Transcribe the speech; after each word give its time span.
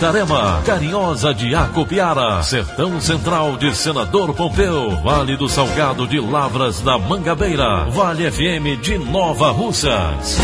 Itarema, 0.00 0.62
Carinhosa 0.64 1.34
de 1.34 1.54
Acopiara, 1.54 2.42
Sertão 2.42 2.98
Central 3.02 3.58
de 3.58 3.76
Senador 3.76 4.32
Pompeu, 4.32 4.98
Vale 5.02 5.36
do 5.36 5.46
Salgado 5.46 6.06
de 6.06 6.18
Lavras 6.18 6.80
da 6.80 6.96
Mangabeira, 6.96 7.84
Vale 7.90 8.30
FM 8.30 8.80
de 8.80 8.96
Nova 8.96 9.50
Russas. 9.50 10.38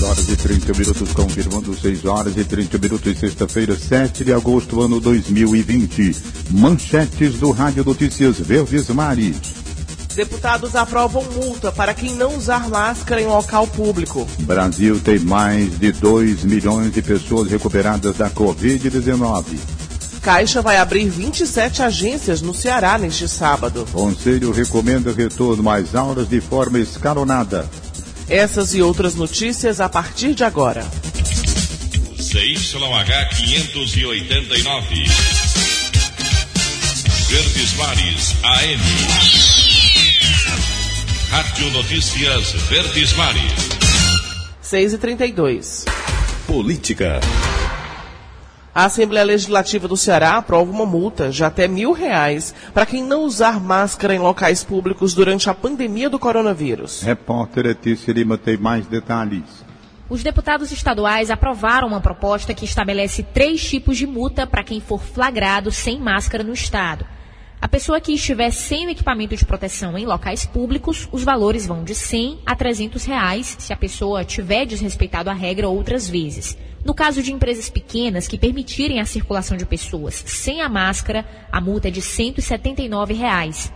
6 0.00 0.02
horas 0.02 0.28
e 0.30 0.36
30 0.36 0.78
minutos, 0.78 1.12
confirmando 1.12 1.78
6 1.78 2.06
horas 2.06 2.34
e 2.38 2.42
30 2.42 2.78
minutos, 2.78 3.18
sexta-feira, 3.18 3.76
7 3.76 4.24
de 4.24 4.32
agosto, 4.32 4.80
ano 4.80 4.98
2020. 4.98 6.16
Manchetes 6.52 7.34
do 7.34 7.50
Rádio 7.50 7.84
Notícias 7.84 8.40
Verdes 8.40 8.88
Mares. 8.88 9.59
Deputados 10.14 10.74
aprovam 10.74 11.22
multa 11.24 11.70
para 11.70 11.94
quem 11.94 12.14
não 12.14 12.36
usar 12.36 12.68
máscara 12.68 13.20
em 13.20 13.26
local 13.26 13.66
público. 13.66 14.26
Brasil 14.40 15.00
tem 15.00 15.18
mais 15.18 15.78
de 15.78 15.92
2 15.92 16.44
milhões 16.44 16.92
de 16.92 17.00
pessoas 17.00 17.50
recuperadas 17.50 18.16
da 18.16 18.28
Covid-19. 18.28 19.58
Caixa 20.20 20.60
vai 20.60 20.76
abrir 20.76 21.08
27 21.08 21.82
agências 21.82 22.42
no 22.42 22.52
Ceará 22.54 22.98
neste 22.98 23.26
sábado. 23.26 23.86
Conselho 23.90 24.52
recomenda 24.52 25.12
retorno 25.12 25.70
às 25.70 25.94
aulas 25.94 26.28
de 26.28 26.40
forma 26.40 26.78
escalonada. 26.78 27.68
Essas 28.28 28.74
e 28.74 28.82
outras 28.82 29.14
notícias 29.14 29.80
a 29.80 29.88
partir 29.88 30.34
de 30.34 30.44
agora. 30.44 30.86
CYH 32.18 33.28
589. 33.36 35.04
Verdes 37.28 37.74
Mares 37.76 38.34
AM. 38.42 39.79
Rádio 41.30 41.70
Notícias 41.70 42.54
Verdes 42.68 43.12
Mares. 43.12 43.68
6 44.60 44.94
e 44.94 44.98
32 44.98 45.84
Política. 46.44 47.20
A 48.74 48.86
Assembleia 48.86 49.24
Legislativa 49.24 49.86
do 49.86 49.96
Ceará 49.96 50.38
aprova 50.38 50.68
uma 50.68 50.84
multa 50.84 51.30
de 51.30 51.44
até 51.44 51.68
mil 51.68 51.92
reais 51.92 52.52
para 52.74 52.84
quem 52.84 53.04
não 53.04 53.22
usar 53.22 53.60
máscara 53.60 54.12
em 54.12 54.18
locais 54.18 54.64
públicos 54.64 55.14
durante 55.14 55.48
a 55.48 55.54
pandemia 55.54 56.10
do 56.10 56.18
coronavírus. 56.18 57.00
Repórter 57.02 57.64
Letícia 57.64 58.12
Lima 58.12 58.36
tem 58.36 58.56
mais 58.56 58.88
detalhes. 58.88 59.44
Os 60.08 60.24
deputados 60.24 60.72
estaduais 60.72 61.30
aprovaram 61.30 61.86
uma 61.86 62.00
proposta 62.00 62.52
que 62.52 62.64
estabelece 62.64 63.22
três 63.22 63.62
tipos 63.62 63.96
de 63.96 64.04
multa 64.04 64.48
para 64.48 64.64
quem 64.64 64.80
for 64.80 65.00
flagrado 65.00 65.70
sem 65.70 66.00
máscara 66.00 66.42
no 66.42 66.52
estado. 66.52 67.06
A 67.62 67.68
pessoa 67.68 68.00
que 68.00 68.14
estiver 68.14 68.50
sem 68.50 68.86
o 68.86 68.90
equipamento 68.90 69.36
de 69.36 69.44
proteção 69.44 69.98
em 69.98 70.06
locais 70.06 70.46
públicos, 70.46 71.06
os 71.12 71.22
valores 71.22 71.66
vão 71.66 71.84
de 71.84 71.94
100 71.94 72.38
a 72.46 72.56
300 72.56 73.04
reais 73.04 73.54
se 73.58 73.70
a 73.70 73.76
pessoa 73.76 74.24
tiver 74.24 74.64
desrespeitado 74.64 75.28
a 75.28 75.34
regra 75.34 75.68
outras 75.68 76.08
vezes. 76.08 76.56
No 76.82 76.94
caso 76.94 77.22
de 77.22 77.30
empresas 77.30 77.68
pequenas 77.68 78.26
que 78.26 78.38
permitirem 78.38 78.98
a 78.98 79.04
circulação 79.04 79.58
de 79.58 79.66
pessoas 79.66 80.24
sem 80.26 80.62
a 80.62 80.70
máscara, 80.70 81.26
a 81.52 81.60
multa 81.60 81.88
é 81.88 81.90
de 81.90 82.00
179 82.00 83.12
reais. 83.12 83.70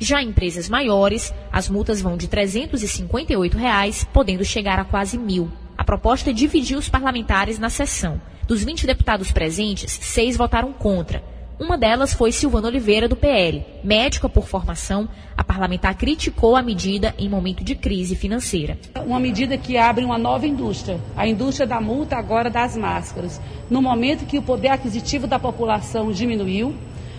Já 0.00 0.20
em 0.20 0.30
empresas 0.30 0.68
maiores, 0.68 1.32
as 1.52 1.68
multas 1.68 2.02
vão 2.02 2.16
de 2.16 2.26
358 2.26 3.56
reais, 3.56 4.04
podendo 4.12 4.44
chegar 4.44 4.80
a 4.80 4.84
quase 4.84 5.16
mil. 5.16 5.48
A 5.76 5.84
proposta 5.84 6.30
é 6.30 6.32
dividir 6.32 6.76
os 6.76 6.88
parlamentares 6.88 7.56
na 7.56 7.70
sessão. 7.70 8.20
Dos 8.48 8.64
20 8.64 8.84
deputados 8.84 9.30
presentes, 9.30 9.92
seis 10.02 10.36
votaram 10.36 10.72
contra. 10.72 11.22
Uma 11.58 11.76
delas 11.76 12.14
foi 12.14 12.30
Silvana 12.30 12.68
Oliveira, 12.68 13.08
do 13.08 13.16
PL. 13.16 13.64
Médica 13.82 14.28
por 14.28 14.46
formação, 14.46 15.08
a 15.36 15.42
parlamentar 15.42 15.96
criticou 15.96 16.54
a 16.54 16.62
medida 16.62 17.12
em 17.18 17.28
momento 17.28 17.64
de 17.64 17.74
crise 17.74 18.14
financeira. 18.14 18.78
Uma 19.04 19.18
medida 19.18 19.58
que 19.58 19.76
abre 19.76 20.04
uma 20.04 20.16
nova 20.16 20.46
indústria, 20.46 21.00
a 21.16 21.26
indústria 21.26 21.66
da 21.66 21.80
multa 21.80 22.14
agora 22.14 22.48
das 22.48 22.76
máscaras. 22.76 23.40
No 23.68 23.82
momento 23.82 24.24
que 24.24 24.38
o 24.38 24.42
poder 24.42 24.68
aquisitivo 24.68 25.26
da 25.26 25.36
população 25.36 26.12
diminuiu, 26.12 26.72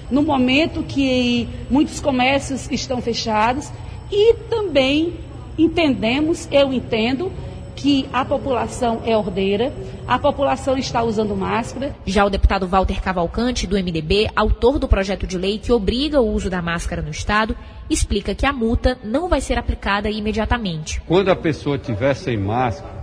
no 0.10 0.24
momento 0.24 0.84
que 0.84 1.50
muitos 1.70 2.00
comércios 2.00 2.72
estão 2.72 3.02
fechados 3.02 3.70
e 4.10 4.36
também 4.50 5.16
entendemos, 5.58 6.48
eu 6.50 6.72
entendo, 6.72 7.30
que 7.80 8.10
a 8.12 8.26
população 8.26 9.02
é 9.06 9.16
ordeira, 9.16 9.72
a 10.06 10.20
população 10.20 10.78
está 10.78 11.02
usando 11.02 11.34
máscara. 11.34 11.96
Já 12.06 12.26
o 12.26 12.30
deputado 12.30 12.68
Walter 12.68 13.02
Cavalcante, 13.02 13.66
do 13.66 13.78
MDB, 13.78 14.30
autor 14.36 14.78
do 14.78 14.88
projeto 14.88 15.26
de 15.26 15.38
lei 15.38 15.58
que 15.58 15.72
obriga 15.72 16.20
o 16.20 16.30
uso 16.30 16.50
da 16.50 16.62
máscara 16.62 17.02
no 17.02 17.10
Estado, 17.10 17.56
explica 17.90 18.36
que 18.36 18.46
a 18.46 18.52
multa 18.52 18.98
não 19.02 19.30
vai 19.30 19.40
ser 19.40 19.58
aplicada 19.58 20.10
imediatamente. 20.10 21.02
Quando 21.08 21.30
a 21.30 21.36
pessoa 21.38 21.78
estiver 21.78 22.14
sem 22.16 22.38
máscara, 22.38 23.00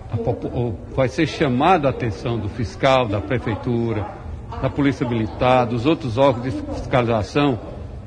vai 0.94 1.08
ser 1.08 1.26
chamada 1.26 1.88
a 1.88 1.90
atenção 1.90 2.38
do 2.38 2.50
fiscal, 2.50 3.08
da 3.08 3.20
prefeitura, 3.20 4.06
da 4.60 4.68
polícia 4.68 5.08
militar, 5.08 5.64
dos 5.64 5.86
outros 5.86 6.18
órgãos 6.18 6.44
de 6.44 6.50
fiscalização. 6.74 7.58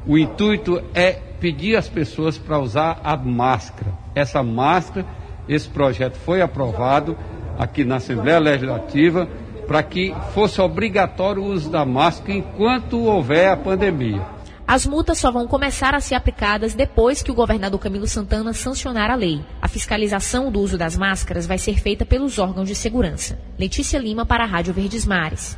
O 0.06 0.20
intuito 0.20 0.84
é 0.94 1.14
pedir 1.14 1.76
às 1.76 1.90
pessoas 1.90 2.38
para 2.38 2.60
usar 2.60 3.02
a 3.04 3.18
máscara. 3.18 3.92
Essa 4.14 4.44
máscara 4.44 5.06
esse 5.50 5.68
projeto 5.68 6.16
foi 6.16 6.42
aprovado 6.42 7.18
aqui 7.58 7.84
na 7.84 7.96
Assembleia 7.96 8.38
Legislativa 8.38 9.28
para 9.68 9.82
que 9.82 10.16
fosse 10.34 10.62
obrigatório 10.62 11.42
o 11.42 11.48
uso 11.48 11.70
da 11.70 11.84
máscara 11.84 12.34
enquanto 12.34 13.04
houver 13.04 13.52
a 13.52 13.58
pandemia. 13.58 14.22
As 14.68 14.86
multas 14.86 15.18
só 15.18 15.32
vão 15.32 15.48
começar 15.48 15.96
a 15.96 16.00
ser 16.00 16.14
aplicadas 16.14 16.76
depois 16.76 17.24
que 17.24 17.32
o 17.32 17.34
governador 17.34 17.80
Camilo 17.80 18.08
Santana 18.08 18.54
sancionar 18.54 19.10
a 19.10 19.16
lei. 19.16 19.44
A 19.60 19.68
fiscalização 19.68 20.52
do 20.52 20.60
uso 20.60 20.78
das 20.78 20.96
máscaras 20.96 21.48
vai 21.48 21.58
ser 21.58 21.80
feita 21.80 22.06
pelos 22.06 22.38
órgãos 22.38 22.68
de 22.68 22.76
segurança. 22.76 23.40
Letícia 23.58 23.98
Lima 23.98 24.28
para 24.28 24.44
a 24.44 24.48
Rádio 24.48 24.72
Verdes 24.72 25.08
Mares. 25.08 25.58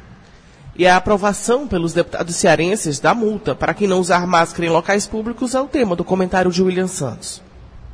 E 0.77 0.87
a 0.87 0.95
aprovação 0.95 1.67
pelos 1.67 1.91
deputados 1.91 2.37
cearenses 2.37 3.01
da 3.01 3.13
multa 3.13 3.53
para 3.53 3.73
quem 3.73 3.89
não 3.89 3.99
usar 3.99 4.25
máscara 4.25 4.65
em 4.65 4.69
locais 4.69 5.05
públicos 5.05 5.53
é 5.53 5.59
o 5.59 5.67
tema 5.67 5.93
do 5.93 6.05
comentário 6.05 6.49
de 6.49 6.63
William 6.63 6.87
Santos. 6.87 7.41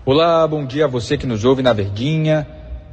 Olá, 0.09 0.47
bom 0.47 0.66
dia 0.66 0.85
a 0.85 0.88
você 0.88 1.18
que 1.18 1.28
nos 1.28 1.44
ouve 1.44 1.62
na 1.62 1.73
Verdinha. 1.73 2.47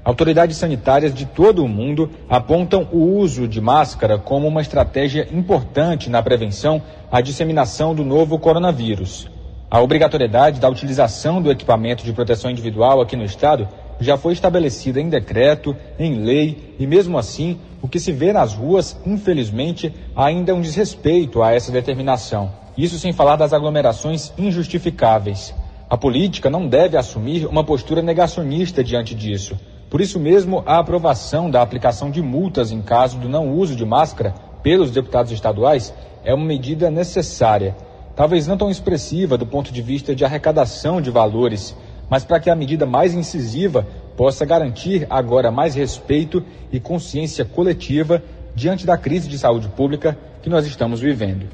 Autoridades 0.05 0.57
sanitárias 0.57 1.15
de 1.15 1.25
todo 1.25 1.65
o 1.65 1.69
mundo 1.69 2.11
apontam 2.29 2.89
o 2.91 3.17
uso 3.17 3.47
de 3.47 3.61
máscara 3.61 4.19
como 4.19 4.49
uma 4.49 4.61
estratégia 4.61 5.29
importante 5.31 6.11
na 6.11 6.21
prevenção 6.25 6.83
à 7.13 7.21
disseminação 7.21 7.95
do 7.95 8.05
novo 8.05 8.37
coronavírus. 8.37 9.31
A 9.71 9.81
obrigatoriedade 9.81 10.59
da 10.59 10.69
utilização 10.69 11.41
do 11.41 11.53
equipamento 11.53 12.03
de 12.03 12.13
proteção 12.13 12.51
individual 12.51 13.01
aqui 13.01 13.15
no 13.15 13.25
estado 13.25 13.69
já 14.01 14.17
foi 14.17 14.33
estabelecida 14.33 15.01
em 15.01 15.09
decreto, 15.09 15.77
em 15.97 16.17
lei, 16.17 16.75
e 16.81 16.85
mesmo 16.85 17.17
assim, 17.17 17.61
o 17.81 17.87
que 17.87 18.01
se 18.01 18.11
vê 18.11 18.33
nas 18.33 18.55
ruas, 18.55 19.01
infelizmente, 19.07 19.95
ainda 20.17 20.51
é 20.51 20.55
um 20.55 20.61
desrespeito 20.61 21.45
a 21.45 21.53
essa 21.53 21.71
determinação. 21.71 22.51
Isso 22.77 22.99
sem 22.99 23.13
falar 23.13 23.37
das 23.37 23.53
aglomerações 23.53 24.33
injustificáveis. 24.37 25.55
A 25.95 25.97
política 25.97 26.51
não 26.51 26.67
deve 26.67 26.97
assumir 26.97 27.47
uma 27.47 27.63
postura 27.63 28.03
negacionista 28.03 28.83
diante 28.83 29.15
disso. 29.15 29.57
Por 29.89 30.01
isso 30.01 30.19
mesmo, 30.19 30.61
a 30.67 30.81
aprovação 30.81 31.49
da 31.49 31.63
aplicação 31.63 32.11
de 32.11 32.21
multas 32.21 32.73
em 32.73 32.83
caso 32.83 33.17
do 33.17 33.29
não 33.29 33.53
uso 33.53 33.77
de 33.77 33.85
máscara 33.85 34.35
pelos 34.61 34.91
deputados 34.91 35.31
estaduais 35.31 35.95
é 36.25 36.35
uma 36.35 36.45
medida 36.45 36.91
necessária. 36.91 37.77
Talvez 38.17 38.49
não 38.49 38.57
tão 38.57 38.69
expressiva 38.69 39.39
do 39.39 39.47
ponto 39.47 39.73
de 39.73 39.81
vista 39.81 40.17
de 40.17 40.25
arrecadação 40.25 41.01
de 41.01 41.13
valores, 41.13 41.77
mas 42.11 42.25
para 42.25 42.41
que 42.41 42.51
a 42.51 42.57
medida 42.57 42.85
mais 42.85 43.15
incisiva 43.15 43.87
possa 44.17 44.45
garantir 44.45 45.07
agora 45.09 45.53
mais 45.53 45.77
respeito 45.77 46.43
e 46.73 46.81
consciência 46.81 47.45
coletiva 47.45 48.21
diante 48.53 48.85
da 48.85 48.99
crise 48.99 49.29
de 49.29 49.39
saúde 49.39 49.69
pública 49.69 50.19
que 50.43 50.51
nós 50.51 50.67
estamos 50.67 50.99
vivendo. 50.99 51.47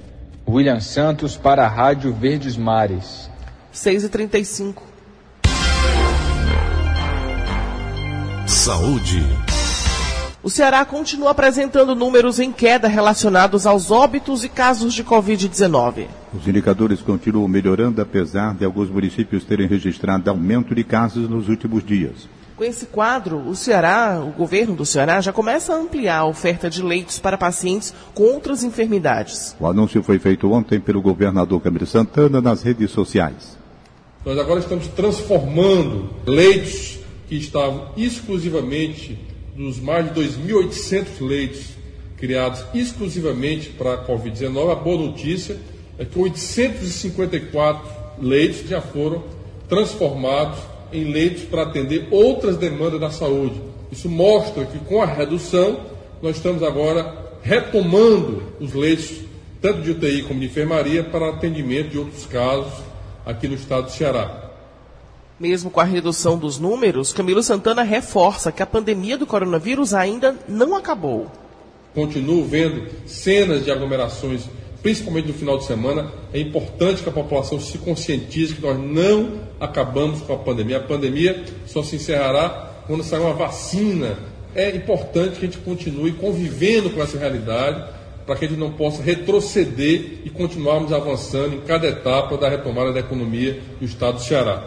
William 0.48 0.80
Santos 0.80 1.36
para 1.36 1.66
a 1.66 1.68
Rádio 1.68 2.10
Verdes 2.10 2.56
Mares. 2.56 3.28
6 3.72 4.04
e 4.04 4.08
35 4.08 4.82
Saúde. 8.46 9.24
O 10.42 10.50
Ceará 10.50 10.84
continua 10.84 11.30
apresentando 11.30 11.94
números 11.94 12.40
em 12.40 12.50
queda 12.50 12.88
relacionados 12.88 13.66
aos 13.66 13.90
óbitos 13.90 14.42
e 14.42 14.48
casos 14.48 14.92
de 14.92 15.04
Covid-19. 15.04 16.06
Os 16.34 16.48
indicadores 16.48 17.00
continuam 17.00 17.46
melhorando, 17.46 18.02
apesar 18.02 18.54
de 18.54 18.64
alguns 18.64 18.90
municípios 18.90 19.44
terem 19.44 19.68
registrado 19.68 20.28
aumento 20.28 20.74
de 20.74 20.82
casos 20.82 21.28
nos 21.28 21.48
últimos 21.48 21.84
dias. 21.84 22.28
Com 22.56 22.64
esse 22.64 22.86
quadro, 22.86 23.38
o 23.38 23.54
Ceará, 23.54 24.20
o 24.20 24.32
governo 24.32 24.74
do 24.74 24.84
Ceará, 24.84 25.20
já 25.20 25.32
começa 25.32 25.72
a 25.72 25.76
ampliar 25.76 26.18
a 26.18 26.26
oferta 26.26 26.68
de 26.68 26.82
leitos 26.82 27.18
para 27.18 27.38
pacientes 27.38 27.94
com 28.14 28.24
outras 28.24 28.64
enfermidades. 28.64 29.56
O 29.60 29.66
anúncio 29.66 30.02
foi 30.02 30.18
feito 30.18 30.50
ontem 30.50 30.80
pelo 30.80 31.00
governador 31.00 31.60
Camilo 31.60 31.86
Santana 31.86 32.40
nas 32.40 32.62
redes 32.62 32.90
sociais. 32.90 33.59
Nós 34.22 34.38
agora 34.38 34.60
estamos 34.60 34.86
transformando 34.88 36.10
leitos 36.26 36.98
que 37.26 37.36
estavam 37.36 37.88
exclusivamente 37.96 39.18
dos 39.56 39.80
mais 39.80 40.12
de 40.12 40.20
2.800 40.20 41.26
leitos 41.26 41.70
criados 42.18 42.62
exclusivamente 42.74 43.70
para 43.70 43.94
a 43.94 44.06
Covid-19, 44.06 44.72
a 44.72 44.74
boa 44.74 45.06
notícia 45.06 45.56
é 45.98 46.04
que 46.04 46.18
854 46.18 47.88
leitos 48.20 48.68
já 48.68 48.82
foram 48.82 49.24
transformados 49.66 50.58
em 50.92 51.04
leitos 51.04 51.44
para 51.44 51.62
atender 51.62 52.06
outras 52.10 52.58
demandas 52.58 53.00
da 53.00 53.10
saúde. 53.10 53.58
Isso 53.90 54.08
mostra 54.08 54.66
que 54.66 54.78
com 54.80 55.00
a 55.00 55.06
redução 55.06 55.80
nós 56.20 56.36
estamos 56.36 56.62
agora 56.62 57.38
retomando 57.42 58.42
os 58.60 58.74
leitos, 58.74 59.22
tanto 59.62 59.80
de 59.80 59.92
UTI 59.92 60.24
como 60.24 60.40
de 60.40 60.46
enfermaria, 60.46 61.02
para 61.02 61.30
atendimento 61.30 61.88
de 61.88 61.98
outros 61.98 62.26
casos 62.26 62.89
aqui 63.30 63.48
no 63.48 63.54
estado 63.54 63.84
do 63.84 63.90
Ceará. 63.90 64.50
Mesmo 65.38 65.70
com 65.70 65.80
a 65.80 65.84
redução 65.84 66.36
dos 66.36 66.58
números, 66.58 67.12
Camilo 67.12 67.42
Santana 67.42 67.82
reforça 67.82 68.52
que 68.52 68.62
a 68.62 68.66
pandemia 68.66 69.16
do 69.16 69.26
coronavírus 69.26 69.94
ainda 69.94 70.36
não 70.46 70.76
acabou. 70.76 71.30
Continuo 71.94 72.44
vendo 72.44 72.86
cenas 73.06 73.64
de 73.64 73.70
aglomerações, 73.70 74.44
principalmente 74.82 75.28
no 75.28 75.34
final 75.34 75.56
de 75.56 75.64
semana. 75.64 76.12
É 76.32 76.38
importante 76.38 77.02
que 77.02 77.08
a 77.08 77.12
população 77.12 77.58
se 77.58 77.78
conscientize 77.78 78.54
que 78.54 78.62
nós 78.62 78.78
não 78.78 79.40
acabamos 79.58 80.20
com 80.20 80.34
a 80.34 80.38
pandemia. 80.38 80.76
A 80.76 80.82
pandemia 80.82 81.42
só 81.66 81.82
se 81.82 81.96
encerrará 81.96 82.82
quando 82.86 83.02
sair 83.02 83.20
uma 83.20 83.32
vacina. 83.32 84.18
É 84.54 84.68
importante 84.76 85.38
que 85.38 85.46
a 85.46 85.48
gente 85.48 85.58
continue 85.58 86.12
convivendo 86.12 86.90
com 86.90 87.02
essa 87.02 87.18
realidade 87.18 87.99
para 88.26 88.36
que 88.36 88.44
a 88.44 88.48
gente 88.48 88.58
não 88.58 88.72
possa 88.72 89.02
retroceder 89.02 90.20
e 90.24 90.30
continuarmos 90.30 90.92
avançando 90.92 91.54
em 91.54 91.60
cada 91.60 91.88
etapa 91.88 92.36
da 92.36 92.48
retomada 92.48 92.92
da 92.92 93.00
economia 93.00 93.60
do 93.78 93.84
Estado 93.84 94.14
do 94.14 94.22
Ceará. 94.22 94.66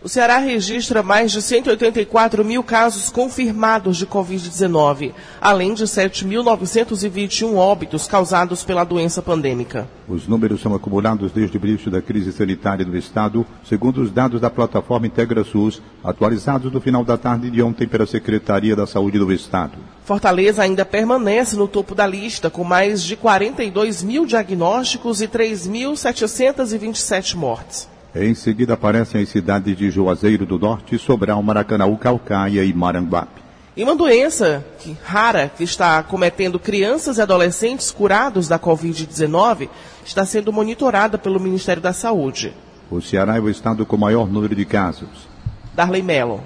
O 0.00 0.08
Ceará 0.08 0.38
registra 0.38 1.02
mais 1.02 1.32
de 1.32 1.42
184 1.42 2.44
mil 2.44 2.62
casos 2.62 3.10
confirmados 3.10 3.96
de 3.96 4.06
Covid-19, 4.06 5.12
além 5.40 5.74
de 5.74 5.86
7.921 5.86 7.56
óbitos 7.56 8.06
causados 8.06 8.62
pela 8.62 8.84
doença 8.84 9.20
pandêmica. 9.20 9.88
Os 10.06 10.28
números 10.28 10.60
são 10.60 10.72
acumulados 10.72 11.32
desde 11.32 11.58
o 11.58 11.66
início 11.66 11.90
da 11.90 12.00
crise 12.00 12.30
sanitária 12.30 12.84
do 12.84 12.96
Estado, 12.96 13.44
segundo 13.68 14.00
os 14.00 14.12
dados 14.12 14.40
da 14.40 14.48
plataforma 14.48 15.08
IntegraSUS, 15.08 15.82
atualizados 16.04 16.72
no 16.72 16.80
final 16.80 17.04
da 17.04 17.18
tarde 17.18 17.50
de 17.50 17.60
ontem 17.60 17.88
pela 17.88 18.06
Secretaria 18.06 18.76
da 18.76 18.86
Saúde 18.86 19.18
do 19.18 19.32
Estado. 19.32 19.72
Fortaleza 20.04 20.62
ainda 20.62 20.84
permanece 20.84 21.56
no 21.56 21.66
topo 21.66 21.96
da 21.96 22.06
lista, 22.06 22.48
com 22.48 22.62
mais 22.62 23.02
de 23.02 23.16
42 23.16 24.04
mil 24.04 24.24
diagnósticos 24.24 25.20
e 25.20 25.26
3.727 25.26 27.34
mortes. 27.34 27.97
Em 28.20 28.34
seguida 28.34 28.74
aparecem 28.74 29.22
as 29.22 29.28
cidades 29.28 29.76
de 29.76 29.92
Juazeiro 29.92 30.44
do 30.44 30.58
Norte, 30.58 30.98
Sobral, 30.98 31.40
Maracanaú, 31.40 31.96
Calcaia 31.96 32.64
e 32.64 32.72
Maranguape. 32.72 33.40
E 33.76 33.84
uma 33.84 33.94
doença 33.94 34.66
que, 34.80 34.96
rara 35.04 35.48
que 35.56 35.62
está 35.62 36.02
cometendo 36.02 36.58
crianças 36.58 37.18
e 37.18 37.22
adolescentes 37.22 37.92
curados 37.92 38.48
da 38.48 38.58
Covid-19 38.58 39.68
está 40.04 40.26
sendo 40.26 40.52
monitorada 40.52 41.16
pelo 41.16 41.38
Ministério 41.38 41.80
da 41.80 41.92
Saúde. 41.92 42.52
O 42.90 43.00
Ceará 43.00 43.36
é 43.36 43.40
o 43.40 43.48
estado 43.48 43.86
com 43.86 43.96
maior 43.96 44.28
número 44.28 44.56
de 44.56 44.64
casos. 44.64 45.28
Darley 45.72 46.02
Mello. 46.02 46.42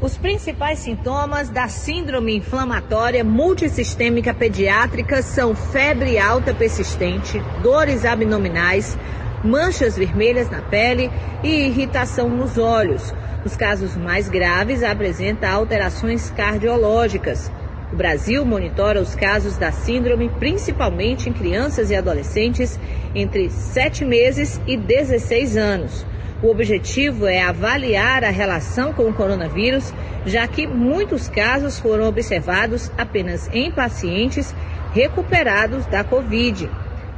Os 0.00 0.16
principais 0.16 0.78
sintomas 0.78 1.48
da 1.48 1.66
síndrome 1.66 2.36
inflamatória 2.36 3.24
multissistêmica 3.24 4.32
pediátrica 4.32 5.22
são 5.22 5.56
febre 5.56 6.20
alta 6.20 6.54
persistente, 6.54 7.42
dores 7.62 8.04
abdominais, 8.04 8.96
manchas 9.42 9.96
vermelhas 9.96 10.50
na 10.50 10.60
pele 10.60 11.10
e 11.42 11.66
irritação 11.66 12.28
nos 12.28 12.58
olhos. 12.58 13.14
Os 13.44 13.56
casos 13.56 13.96
mais 13.96 14.28
graves 14.28 14.82
apresentam 14.82 15.50
alterações 15.50 16.30
cardiológicas. 16.30 17.50
O 17.92 17.96
Brasil 17.96 18.44
monitora 18.44 19.00
os 19.00 19.14
casos 19.14 19.56
da 19.56 19.72
síndrome 19.72 20.28
principalmente 20.28 21.28
em 21.28 21.32
crianças 21.32 21.90
e 21.90 21.96
adolescentes 21.96 22.78
entre 23.14 23.50
7 23.50 24.04
meses 24.04 24.60
e 24.66 24.76
16 24.76 25.56
anos. 25.56 26.06
O 26.42 26.48
objetivo 26.48 27.26
é 27.26 27.42
avaliar 27.42 28.24
a 28.24 28.30
relação 28.30 28.92
com 28.92 29.02
o 29.02 29.12
coronavírus, 29.12 29.92
já 30.24 30.46
que 30.46 30.66
muitos 30.66 31.28
casos 31.28 31.78
foram 31.78 32.06
observados 32.06 32.90
apenas 32.96 33.50
em 33.52 33.70
pacientes 33.70 34.54
recuperados 34.94 35.84
da 35.86 36.04
Covid. 36.04 36.70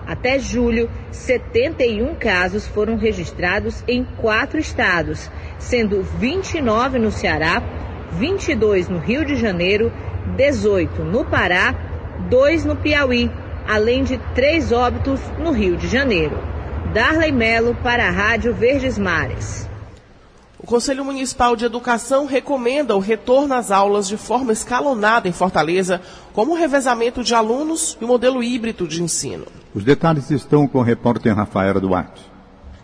Até 0.07 0.39
julho, 0.39 0.91
71 1.11 2.15
casos 2.17 2.67
foram 2.67 2.97
registrados 2.97 3.85
em 3.87 4.05
quatro 4.05 4.59
estados, 4.59 5.31
sendo 5.59 6.03
29 6.03 6.99
no 6.99 7.11
Ceará, 7.11 7.63
22 8.13 8.89
no 8.89 8.99
Rio 8.99 9.25
de 9.25 9.37
Janeiro, 9.37 9.93
18 10.37 11.03
no 11.03 11.25
Pará, 11.25 11.75
2 12.29 12.65
no 12.65 12.77
Piauí, 12.77 13.31
além 13.67 14.05
de 14.05 14.19
três 14.35 14.73
óbitos 14.73 15.21
no 15.39 15.53
Rio 15.53 15.77
de 15.77 15.89
Janeiro. 15.89 16.37
Darley 16.93 17.33
Melo 17.33 17.75
para 17.83 18.09
a 18.09 18.11
Rádio 18.11 18.53
Verdes 18.53 18.99
Mares. 18.99 19.72
O 20.73 20.75
Conselho 20.75 21.05
Municipal 21.05 21.55
de 21.55 21.67
Educação 21.67 22.25
recomenda 22.25 22.97
o 22.97 22.99
retorno 22.99 23.53
às 23.53 23.71
aulas 23.71 24.09
de 24.09 24.17
forma 24.17 24.55
escalonada 24.55 25.29
em 25.29 25.33
Fortaleza, 25.33 26.01
como 26.33 26.53
o 26.53 26.55
revezamento 26.55 27.23
de 27.23 27.35
alunos 27.35 27.99
e 28.01 28.05
o 28.07 28.09
modelo 28.09 28.43
híbrido 28.43 28.89
de 28.89 29.03
ensino. 29.03 29.45
Os 29.75 29.85
detalhes 29.85 30.31
estão 30.31 30.67
com 30.67 30.79
o 30.79 30.83
repórter 30.83 31.37
Rafaela 31.37 31.79
Duarte. 31.79 32.23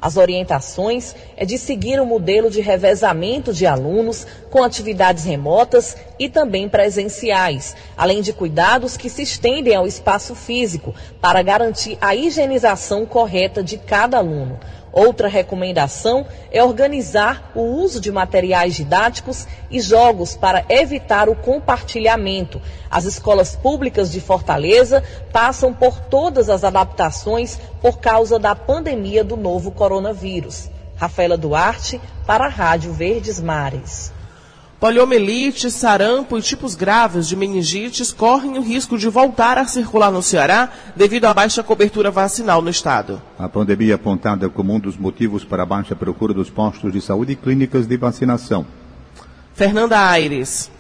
As 0.02 0.18
orientações 0.18 1.16
é 1.34 1.46
de 1.46 1.56
seguir 1.56 1.98
o 1.98 2.02
um 2.02 2.06
modelo 2.06 2.50
de 2.50 2.60
revezamento 2.60 3.54
de 3.54 3.64
alunos 3.64 4.26
com 4.50 4.62
atividades 4.62 5.24
remotas 5.24 5.96
e 6.18 6.28
também 6.28 6.68
presenciais, 6.68 7.74
além 7.96 8.20
de 8.20 8.34
cuidados 8.34 8.98
que 8.98 9.08
se 9.08 9.22
estendem 9.22 9.74
ao 9.74 9.86
espaço 9.86 10.34
físico 10.34 10.94
para 11.22 11.40
garantir 11.40 11.96
a 12.02 12.14
higienização 12.14 13.06
correta 13.06 13.62
de 13.62 13.78
cada 13.78 14.18
aluno. 14.18 14.60
Outra 14.98 15.28
recomendação 15.28 16.26
é 16.50 16.60
organizar 16.60 17.52
o 17.54 17.60
uso 17.60 18.00
de 18.00 18.10
materiais 18.10 18.74
didáticos 18.74 19.46
e 19.70 19.80
jogos 19.80 20.34
para 20.34 20.64
evitar 20.68 21.28
o 21.28 21.36
compartilhamento. 21.36 22.60
As 22.90 23.04
escolas 23.04 23.54
públicas 23.54 24.10
de 24.10 24.20
Fortaleza 24.20 25.04
passam 25.32 25.72
por 25.72 26.00
todas 26.00 26.50
as 26.50 26.64
adaptações 26.64 27.60
por 27.80 27.98
causa 28.00 28.40
da 28.40 28.56
pandemia 28.56 29.22
do 29.22 29.36
novo 29.36 29.70
coronavírus. 29.70 30.68
Rafaela 30.96 31.36
Duarte, 31.36 32.00
para 32.26 32.46
a 32.46 32.48
Rádio 32.48 32.92
Verdes 32.92 33.40
Mares. 33.40 34.17
Poliomielite, 34.80 35.72
sarampo 35.72 36.38
e 36.38 36.40
tipos 36.40 36.76
graves 36.76 37.26
de 37.26 37.34
meningites 37.34 38.12
correm 38.12 38.58
o 38.58 38.62
risco 38.62 38.96
de 38.96 39.08
voltar 39.08 39.58
a 39.58 39.66
circular 39.66 40.08
no 40.12 40.22
Ceará 40.22 40.70
devido 40.94 41.24
à 41.24 41.34
baixa 41.34 41.64
cobertura 41.64 42.12
vacinal 42.12 42.62
no 42.62 42.70
estado. 42.70 43.20
A 43.36 43.48
pandemia 43.48 43.94
é 43.94 43.96
apontada 43.96 44.48
como 44.48 44.72
um 44.72 44.78
dos 44.78 44.96
motivos 44.96 45.42
para 45.42 45.64
a 45.64 45.66
baixa 45.66 45.96
procura 45.96 46.32
dos 46.32 46.48
postos 46.48 46.92
de 46.92 47.00
saúde 47.00 47.32
e 47.32 47.36
clínicas 47.36 47.88
de 47.88 47.96
vacinação. 47.96 48.64
Fernanda 49.52 49.98
Aires. 49.98 50.70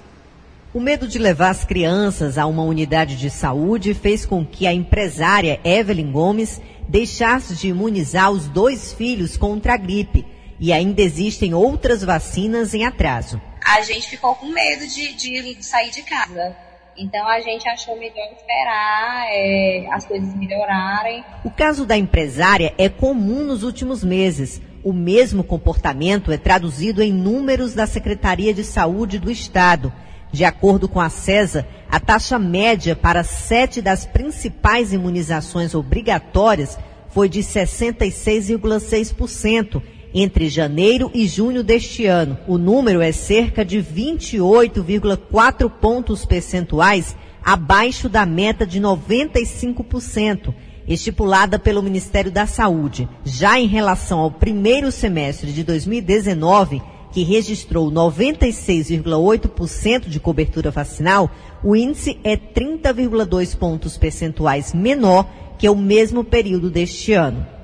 O 0.72 0.78
medo 0.78 1.08
de 1.08 1.18
levar 1.18 1.50
as 1.50 1.64
crianças 1.64 2.38
a 2.38 2.46
uma 2.46 2.62
unidade 2.62 3.16
de 3.16 3.28
saúde 3.28 3.94
fez 3.94 4.24
com 4.24 4.46
que 4.46 4.64
a 4.68 4.72
empresária 4.72 5.58
Evelyn 5.64 6.12
Gomes 6.12 6.60
deixasse 6.88 7.56
de 7.56 7.66
imunizar 7.66 8.30
os 8.30 8.46
dois 8.46 8.92
filhos 8.92 9.36
contra 9.36 9.74
a 9.74 9.76
gripe. 9.76 10.24
E 10.60 10.72
ainda 10.72 11.02
existem 11.02 11.52
outras 11.52 12.04
vacinas 12.04 12.74
em 12.74 12.84
atraso 12.84 13.40
a 13.76 13.82
gente 13.82 14.08
ficou 14.08 14.34
com 14.34 14.46
medo 14.46 14.86
de, 14.86 15.12
de 15.14 15.62
sair 15.62 15.90
de 15.90 16.02
casa. 16.02 16.56
Então 16.96 17.28
a 17.28 17.38
gente 17.40 17.68
achou 17.68 17.98
melhor 17.98 18.32
esperar 18.32 19.26
é, 19.28 19.86
as 19.92 20.06
coisas 20.06 20.34
melhorarem. 20.34 21.22
O 21.44 21.50
caso 21.50 21.84
da 21.86 21.96
empresária 21.96 22.74
é 22.76 22.88
comum 22.88 23.44
nos 23.44 23.62
últimos 23.62 24.02
meses. 24.02 24.60
O 24.82 24.92
mesmo 24.92 25.44
comportamento 25.44 26.32
é 26.32 26.38
traduzido 26.38 27.02
em 27.02 27.12
números 27.12 27.74
da 27.74 27.86
Secretaria 27.86 28.54
de 28.54 28.64
Saúde 28.64 29.18
do 29.18 29.30
Estado. 29.30 29.92
De 30.32 30.44
acordo 30.44 30.88
com 30.88 31.00
a 31.00 31.08
CESA, 31.08 31.64
a 31.88 32.00
taxa 32.00 32.38
média 32.38 32.96
para 32.96 33.22
sete 33.22 33.80
das 33.80 34.04
principais 34.04 34.92
imunizações 34.92 35.72
obrigatórias 35.74 36.76
foi 37.10 37.28
de 37.28 37.40
66,6% 37.40 39.80
Entre 40.14 40.48
janeiro 40.48 41.10
e 41.12 41.26
junho 41.26 41.62
deste 41.62 42.06
ano, 42.06 42.38
o 42.46 42.56
número 42.56 43.02
é 43.02 43.12
cerca 43.12 43.62
de 43.62 43.76
28,4 43.78 45.68
pontos 45.68 46.24
percentuais 46.24 47.14
abaixo 47.44 48.08
da 48.08 48.24
meta 48.24 48.66
de 48.66 48.80
95%, 48.80 50.54
estipulada 50.86 51.58
pelo 51.58 51.82
Ministério 51.82 52.32
da 52.32 52.46
Saúde. 52.46 53.06
Já 53.22 53.60
em 53.60 53.66
relação 53.66 54.20
ao 54.20 54.30
primeiro 54.30 54.90
semestre 54.90 55.52
de 55.52 55.62
2019, 55.62 56.80
que 57.12 57.22
registrou 57.22 57.90
96,8% 57.90 60.08
de 60.08 60.18
cobertura 60.18 60.70
vacinal, 60.70 61.30
o 61.62 61.76
índice 61.76 62.18
é 62.24 62.34
30,2 62.34 63.54
pontos 63.58 63.98
percentuais 63.98 64.72
menor 64.72 65.28
que 65.58 65.68
o 65.68 65.76
mesmo 65.76 66.24
período 66.24 66.70
deste 66.70 67.12
ano. 67.12 67.57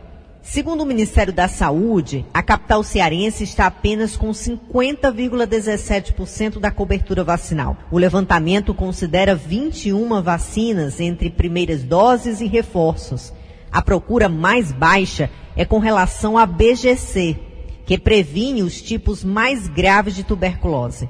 Segundo 0.45 0.83
o 0.83 0.87
Ministério 0.87 1.33
da 1.33 1.49
Saúde, 1.49 2.25
a 2.33 2.41
capital 2.43 2.83
cearense 2.83 3.45
está 3.45 3.65
apenas 3.67 4.15
com 4.15 4.31
50,17% 4.31 6.61
da 6.61 6.71
cobertura 6.71 7.25
vacinal. 7.25 7.79
O 7.91 7.97
levantamento 7.97 8.75
considera 8.75 9.35
21 9.35 10.21
vacinas 10.23 11.01
entre 11.01 11.31
primeiras 11.31 11.83
doses 11.83 12.43
e 12.43 12.47
reforços. 12.47 13.33
A 13.73 13.81
procura 13.81 14.29
mais 14.29 14.71
baixa 14.71 15.31
é 15.57 15.65
com 15.65 15.79
relação 15.79 16.37
à 16.37 16.45
BGC, 16.45 17.39
que 17.87 17.97
previne 17.97 18.63
os 18.63 18.83
tipos 18.83 19.25
mais 19.25 19.67
graves 19.67 20.15
de 20.15 20.25
tuberculose. 20.25 21.09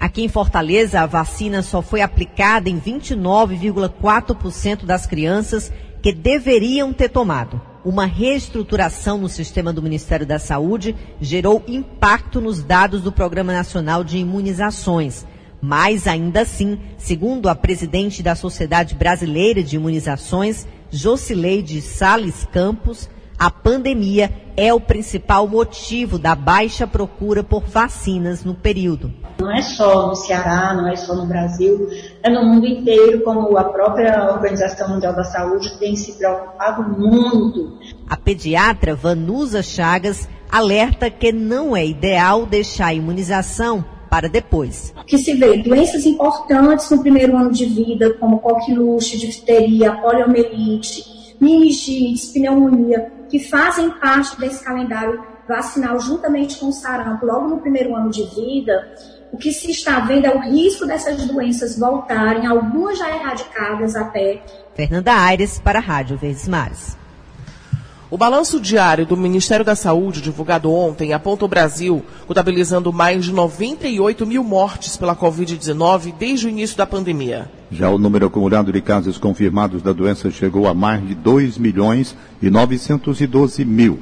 Aqui 0.00 0.24
em 0.24 0.28
Fortaleza, 0.28 1.00
a 1.00 1.06
vacina 1.06 1.62
só 1.62 1.82
foi 1.82 2.00
aplicada 2.00 2.68
em 2.68 2.80
29,4% 2.80 4.84
das 4.84 5.06
crianças 5.06 5.72
que 6.02 6.12
deveriam 6.12 6.92
ter 6.92 7.10
tomado. 7.10 7.70
Uma 7.84 8.06
reestruturação 8.06 9.18
no 9.18 9.28
sistema 9.28 9.72
do 9.72 9.82
Ministério 9.82 10.24
da 10.24 10.38
Saúde 10.38 10.94
gerou 11.20 11.64
impacto 11.66 12.40
nos 12.40 12.62
dados 12.62 13.02
do 13.02 13.10
Programa 13.10 13.52
Nacional 13.52 14.04
de 14.04 14.18
Imunizações. 14.18 15.26
Mas 15.60 16.06
ainda 16.06 16.42
assim, 16.42 16.78
segundo 16.96 17.48
a 17.48 17.56
presidente 17.56 18.22
da 18.22 18.36
Sociedade 18.36 18.94
Brasileira 18.94 19.64
de 19.64 19.74
Imunizações, 19.74 20.66
Jocileide 20.92 21.80
Sales 21.80 22.46
Campos, 22.52 23.10
a 23.42 23.50
pandemia 23.50 24.30
é 24.56 24.72
o 24.72 24.78
principal 24.78 25.48
motivo 25.48 26.16
da 26.16 26.32
baixa 26.32 26.86
procura 26.86 27.42
por 27.42 27.64
vacinas 27.64 28.44
no 28.44 28.54
período. 28.54 29.12
Não 29.40 29.50
é 29.50 29.60
só 29.60 30.06
no 30.06 30.14
Ceará, 30.14 30.72
não 30.74 30.86
é 30.86 30.94
só 30.94 31.12
no 31.16 31.26
Brasil, 31.26 31.88
é 32.22 32.30
no 32.30 32.44
mundo 32.44 32.68
inteiro, 32.68 33.24
como 33.24 33.58
a 33.58 33.64
própria 33.64 34.30
Organização 34.30 34.90
Mundial 34.90 35.12
da 35.16 35.24
Saúde 35.24 35.76
tem 35.80 35.96
se 35.96 36.12
preocupado 36.12 36.84
muito. 36.96 37.76
A 38.08 38.16
pediatra 38.16 38.94
Vanusa 38.94 39.60
Chagas 39.60 40.28
alerta 40.48 41.10
que 41.10 41.32
não 41.32 41.76
é 41.76 41.84
ideal 41.84 42.46
deixar 42.46 42.86
a 42.86 42.94
imunização 42.94 43.84
para 44.08 44.28
depois. 44.28 44.94
Que 45.04 45.18
se 45.18 45.34
vê 45.34 45.56
doenças 45.56 46.06
importantes 46.06 46.88
no 46.92 47.00
primeiro 47.00 47.36
ano 47.36 47.50
de 47.50 47.64
vida, 47.64 48.14
como 48.20 48.38
coqueluche, 48.38 49.18
difteria, 49.18 49.90
poliomielite, 49.96 51.34
meningite, 51.40 52.28
pneumonia, 52.34 53.10
que 53.32 53.38
fazem 53.38 53.88
parte 53.92 54.38
desse 54.38 54.62
calendário 54.62 55.24
vacinal 55.48 55.98
juntamente 55.98 56.58
com 56.58 56.66
o 56.66 56.72
sarampo 56.72 57.24
logo 57.24 57.48
no 57.48 57.60
primeiro 57.60 57.96
ano 57.96 58.10
de 58.10 58.24
vida, 58.24 58.94
o 59.32 59.38
que 59.38 59.50
se 59.50 59.70
está 59.70 60.00
vendo 60.00 60.26
é 60.26 60.34
o 60.34 60.38
risco 60.38 60.84
dessas 60.84 61.26
doenças 61.26 61.78
voltarem, 61.78 62.46
algumas 62.46 62.98
já 62.98 63.08
erradicadas 63.08 63.96
até. 63.96 64.42
Fernanda 64.74 65.14
Aires 65.14 65.58
para 65.58 65.78
a 65.78 65.82
Rádio 65.82 66.18
Verdes 66.18 66.46
Mares. 66.46 66.94
O 68.10 68.18
balanço 68.18 68.60
diário 68.60 69.06
do 69.06 69.16
Ministério 69.16 69.64
da 69.64 69.74
Saúde, 69.74 70.20
divulgado 70.20 70.70
ontem, 70.70 71.14
aponta 71.14 71.46
o 71.46 71.48
Brasil 71.48 72.04
contabilizando 72.26 72.92
mais 72.92 73.24
de 73.24 73.32
98 73.32 74.26
mil 74.26 74.44
mortes 74.44 74.98
pela 74.98 75.16
Covid-19 75.16 76.14
desde 76.18 76.46
o 76.46 76.50
início 76.50 76.76
da 76.76 76.84
pandemia. 76.84 77.50
Já 77.72 77.88
o 77.88 77.96
número 77.96 78.26
acumulado 78.26 78.70
de 78.70 78.82
casos 78.82 79.16
confirmados 79.16 79.80
da 79.82 79.92
doença 79.92 80.30
chegou 80.30 80.68
a 80.68 80.74
mais 80.74 81.06
de 81.06 81.14
2 81.14 81.56
milhões 81.56 82.14
e 82.42 82.50
912 82.50 83.64
mil. 83.64 83.98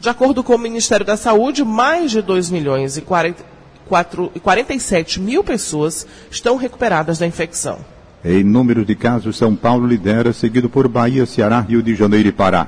De 0.00 0.08
acordo 0.08 0.42
com 0.42 0.56
o 0.56 0.58
Ministério 0.58 1.06
da 1.06 1.16
Saúde, 1.16 1.64
mais 1.64 2.10
de 2.10 2.20
2 2.20 2.50
milhões 2.50 2.96
e 2.96 3.00
40, 3.02 3.44
4, 3.88 4.32
47 4.42 5.20
mil 5.20 5.44
pessoas 5.44 6.04
estão 6.30 6.56
recuperadas 6.56 7.18
da 7.18 7.26
infecção. 7.26 7.78
Em 8.24 8.42
número 8.42 8.84
de 8.84 8.96
casos, 8.96 9.36
São 9.36 9.54
Paulo 9.54 9.86
lidera, 9.86 10.32
seguido 10.32 10.68
por 10.68 10.88
Bahia, 10.88 11.24
Ceará, 11.26 11.60
Rio 11.60 11.82
de 11.82 11.94
Janeiro 11.94 12.28
e 12.28 12.32
Pará. 12.32 12.66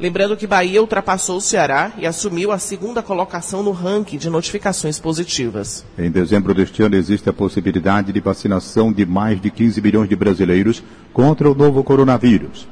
Lembrando 0.00 0.34
que 0.34 0.46
Bahia 0.46 0.80
ultrapassou 0.80 1.36
o 1.36 1.40
Ceará 1.42 1.92
e 1.98 2.06
assumiu 2.06 2.50
a 2.52 2.58
segunda 2.58 3.02
colocação 3.02 3.62
no 3.62 3.70
ranking 3.70 4.16
de 4.16 4.30
notificações 4.30 4.98
positivas. 4.98 5.84
Em 5.98 6.10
dezembro 6.10 6.54
deste 6.54 6.82
ano, 6.82 6.96
existe 6.96 7.28
a 7.28 7.34
possibilidade 7.34 8.10
de 8.10 8.18
vacinação 8.18 8.90
de 8.90 9.04
mais 9.04 9.38
de 9.38 9.50
15 9.50 9.78
milhões 9.82 10.08
de 10.08 10.16
brasileiros 10.16 10.82
contra 11.12 11.50
o 11.50 11.54
novo 11.54 11.84
coronavírus. 11.84 12.66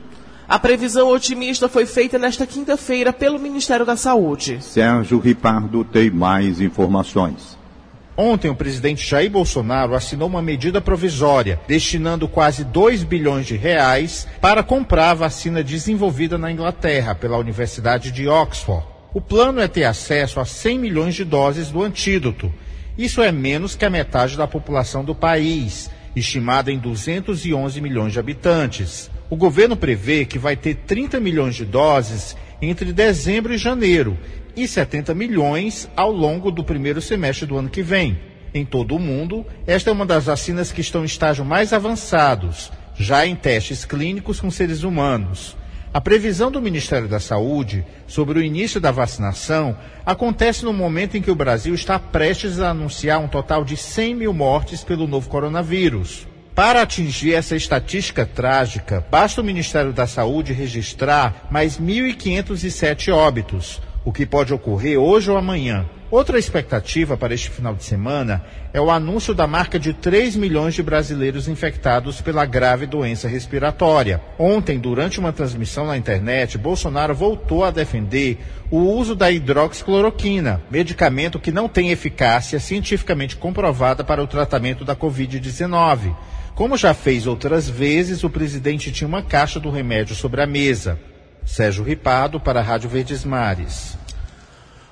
A 0.48 0.58
previsão 0.58 1.10
otimista 1.10 1.68
foi 1.68 1.84
feita 1.84 2.18
nesta 2.18 2.46
quinta-feira 2.46 3.12
pelo 3.12 3.38
Ministério 3.38 3.84
da 3.84 3.94
Saúde. 3.94 4.62
Sérgio 4.62 5.18
Ripardo 5.18 5.84
tem 5.84 6.10
mais 6.10 6.62
informações. 6.62 7.57
Ontem, 8.20 8.50
o 8.50 8.54
presidente 8.56 9.08
Jair 9.08 9.30
Bolsonaro 9.30 9.94
assinou 9.94 10.26
uma 10.26 10.42
medida 10.42 10.80
provisória, 10.80 11.60
destinando 11.68 12.26
quase 12.26 12.64
2 12.64 13.04
bilhões 13.04 13.46
de 13.46 13.56
reais 13.56 14.26
para 14.40 14.60
comprar 14.60 15.10
a 15.12 15.14
vacina 15.14 15.62
desenvolvida 15.62 16.36
na 16.36 16.50
Inglaterra 16.50 17.14
pela 17.14 17.38
Universidade 17.38 18.10
de 18.10 18.26
Oxford. 18.26 18.84
O 19.14 19.20
plano 19.20 19.60
é 19.60 19.68
ter 19.68 19.84
acesso 19.84 20.40
a 20.40 20.44
100 20.44 20.80
milhões 20.80 21.14
de 21.14 21.24
doses 21.24 21.70
do 21.70 21.80
antídoto. 21.80 22.52
Isso 22.98 23.22
é 23.22 23.30
menos 23.30 23.76
que 23.76 23.84
a 23.84 23.90
metade 23.90 24.36
da 24.36 24.48
população 24.48 25.04
do 25.04 25.14
país, 25.14 25.88
estimada 26.16 26.72
em 26.72 26.78
211 26.78 27.80
milhões 27.80 28.12
de 28.12 28.18
habitantes. 28.18 29.08
O 29.30 29.36
governo 29.36 29.76
prevê 29.76 30.24
que 30.24 30.40
vai 30.40 30.56
ter 30.56 30.74
30 30.74 31.20
milhões 31.20 31.54
de 31.54 31.64
doses 31.64 32.36
entre 32.60 32.92
dezembro 32.92 33.54
e 33.54 33.58
janeiro 33.58 34.18
e 34.56 34.66
70 34.66 35.14
milhões 35.14 35.88
ao 35.94 36.10
longo 36.10 36.50
do 36.50 36.64
primeiro 36.64 37.00
semestre 37.00 37.46
do 37.46 37.56
ano 37.56 37.68
que 37.68 37.82
vem. 37.82 38.18
Em 38.52 38.64
todo 38.64 38.96
o 38.96 38.98
mundo, 38.98 39.46
esta 39.66 39.90
é 39.90 39.92
uma 39.92 40.06
das 40.06 40.24
vacinas 40.24 40.72
que 40.72 40.80
estão 40.80 41.02
em 41.02 41.06
estágio 41.06 41.44
mais 41.44 41.72
avançados, 41.72 42.72
já 42.94 43.26
em 43.26 43.36
testes 43.36 43.84
clínicos 43.84 44.40
com 44.40 44.50
seres 44.50 44.82
humanos. 44.82 45.56
A 45.92 46.00
previsão 46.00 46.50
do 46.50 46.60
Ministério 46.60 47.08
da 47.08 47.18
Saúde 47.18 47.84
sobre 48.06 48.38
o 48.38 48.42
início 48.42 48.80
da 48.80 48.90
vacinação 48.90 49.76
acontece 50.04 50.64
no 50.64 50.72
momento 50.72 51.16
em 51.16 51.22
que 51.22 51.30
o 51.30 51.34
Brasil 51.34 51.74
está 51.74 51.98
prestes 51.98 52.60
a 52.60 52.70
anunciar 52.70 53.20
um 53.20 53.28
total 53.28 53.64
de 53.64 53.76
100 53.76 54.14
mil 54.14 54.32
mortes 54.34 54.84
pelo 54.84 55.06
novo 55.06 55.28
coronavírus. 55.28 56.26
Para 56.58 56.82
atingir 56.82 57.34
essa 57.34 57.54
estatística 57.54 58.26
trágica, 58.26 59.06
basta 59.08 59.40
o 59.40 59.44
Ministério 59.44 59.92
da 59.92 60.08
Saúde 60.08 60.52
registrar 60.52 61.46
mais 61.52 61.78
1.507 61.78 63.14
óbitos, 63.14 63.80
o 64.04 64.12
que 64.12 64.26
pode 64.26 64.52
ocorrer 64.52 64.98
hoje 64.98 65.30
ou 65.30 65.36
amanhã. 65.36 65.86
Outra 66.10 66.36
expectativa 66.36 67.16
para 67.16 67.32
este 67.32 67.48
final 67.48 67.76
de 67.76 67.84
semana 67.84 68.44
é 68.72 68.80
o 68.80 68.90
anúncio 68.90 69.34
da 69.34 69.46
marca 69.46 69.78
de 69.78 69.92
3 69.92 70.34
milhões 70.34 70.74
de 70.74 70.82
brasileiros 70.82 71.46
infectados 71.46 72.20
pela 72.20 72.44
grave 72.44 72.86
doença 72.86 73.28
respiratória. 73.28 74.20
Ontem, 74.36 74.80
durante 74.80 75.20
uma 75.20 75.32
transmissão 75.32 75.86
na 75.86 75.96
internet, 75.96 76.58
Bolsonaro 76.58 77.14
voltou 77.14 77.62
a 77.62 77.70
defender 77.70 78.36
o 78.68 78.78
uso 78.78 79.14
da 79.14 79.30
hidroxicloroquina, 79.30 80.60
medicamento 80.68 81.38
que 81.38 81.52
não 81.52 81.68
tem 81.68 81.92
eficácia 81.92 82.58
cientificamente 82.58 83.36
comprovada 83.36 84.02
para 84.02 84.20
o 84.20 84.26
tratamento 84.26 84.84
da 84.84 84.96
Covid-19. 84.96 86.16
Como 86.58 86.76
já 86.76 86.92
fez 86.92 87.24
outras 87.24 87.68
vezes, 87.68 88.24
o 88.24 88.28
presidente 88.28 88.90
tinha 88.90 89.06
uma 89.06 89.22
caixa 89.22 89.60
do 89.60 89.70
remédio 89.70 90.16
sobre 90.16 90.42
a 90.42 90.46
mesa. 90.46 90.98
Sérgio 91.46 91.84
Ripado 91.84 92.40
para 92.40 92.58
a 92.58 92.62
Rádio 92.64 92.90
Verdes 92.90 93.24
Mares. 93.24 93.96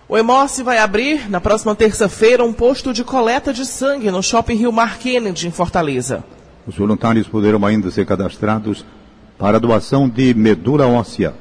O 0.08 0.16
Hemorce 0.16 0.62
vai 0.62 0.78
abrir, 0.78 1.28
na 1.28 1.40
próxima 1.40 1.74
terça-feira, 1.74 2.44
um 2.44 2.52
posto 2.52 2.92
de 2.92 3.02
coleta 3.02 3.52
de 3.52 3.66
sangue 3.66 4.12
no 4.12 4.22
Shopping 4.22 4.54
Rio 4.54 4.70
Mar 4.70 4.96
Kennedy, 4.96 5.48
em 5.48 5.50
Fortaleza. 5.50 6.22
Os 6.68 6.76
voluntários 6.76 7.26
poderão 7.26 7.66
ainda 7.66 7.90
ser 7.90 8.06
cadastrados 8.06 8.86
para 9.36 9.58
doação 9.58 10.08
de 10.08 10.32
medula 10.34 10.86
óssea. 10.86 11.34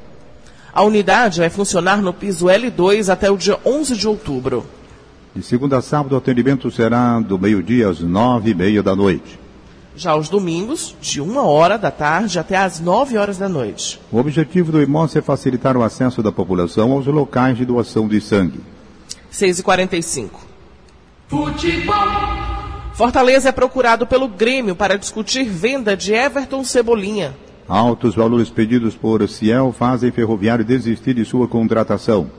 A 0.72 0.82
unidade 0.82 1.38
vai 1.38 1.50
funcionar 1.50 2.02
no 2.02 2.12
piso 2.12 2.46
L2 2.46 3.12
até 3.12 3.30
o 3.30 3.36
dia 3.36 3.60
11 3.64 3.96
de 3.96 4.08
outubro. 4.08 4.66
De 5.36 5.40
segunda 5.44 5.78
a 5.78 5.82
sábado, 5.82 6.16
o 6.16 6.18
atendimento 6.18 6.68
será 6.72 7.20
do 7.20 7.38
meio-dia 7.38 7.88
às 7.88 8.00
nove 8.00 8.50
e 8.50 8.54
meia 8.56 8.82
da 8.82 8.96
noite. 8.96 9.45
Já 9.96 10.10
aos 10.10 10.28
domingos, 10.28 10.94
de 11.00 11.22
uma 11.22 11.42
hora 11.42 11.78
da 11.78 11.90
tarde 11.90 12.38
até 12.38 12.56
às 12.56 12.80
nove 12.80 13.16
horas 13.16 13.38
da 13.38 13.48
noite. 13.48 13.98
O 14.12 14.18
objetivo 14.18 14.70
do 14.70 14.82
IMOS 14.82 15.16
é 15.16 15.22
facilitar 15.22 15.74
o 15.74 15.82
acesso 15.82 16.22
da 16.22 16.30
população 16.30 16.92
aos 16.92 17.06
locais 17.06 17.56
de 17.56 17.64
doação 17.64 18.06
de 18.06 18.20
sangue. 18.20 18.60
6 19.30 19.58
e 19.58 19.62
45 19.62 20.46
Futebol. 21.28 21.94
Fortaleza 22.92 23.48
é 23.48 23.52
procurado 23.52 24.06
pelo 24.06 24.28
Grêmio 24.28 24.76
para 24.76 24.96
discutir 24.96 25.44
venda 25.44 25.96
de 25.96 26.12
Everton 26.12 26.62
Cebolinha. 26.62 27.34
Altos 27.68 28.14
valores 28.14 28.48
pedidos 28.48 28.94
por 28.94 29.26
Ciel 29.28 29.74
fazem 29.76 30.12
Ferroviário 30.12 30.64
desistir 30.64 31.14
de 31.14 31.24
sua 31.24 31.48
contratação. 31.48 32.30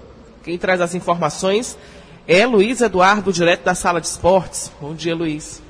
Quem 0.44 0.58
traz 0.58 0.80
as 0.80 0.96
informações 0.96 1.78
é 2.28 2.46
Luiz 2.46 2.82
Eduardo, 2.82 3.34
direto 3.34 3.66
da 3.66 3.76
sala 3.76 4.00
de 4.00 4.08
esportes. 4.08 4.72
Bom 4.80 4.94
dia, 4.94 5.16
Luiz. 5.16 5.62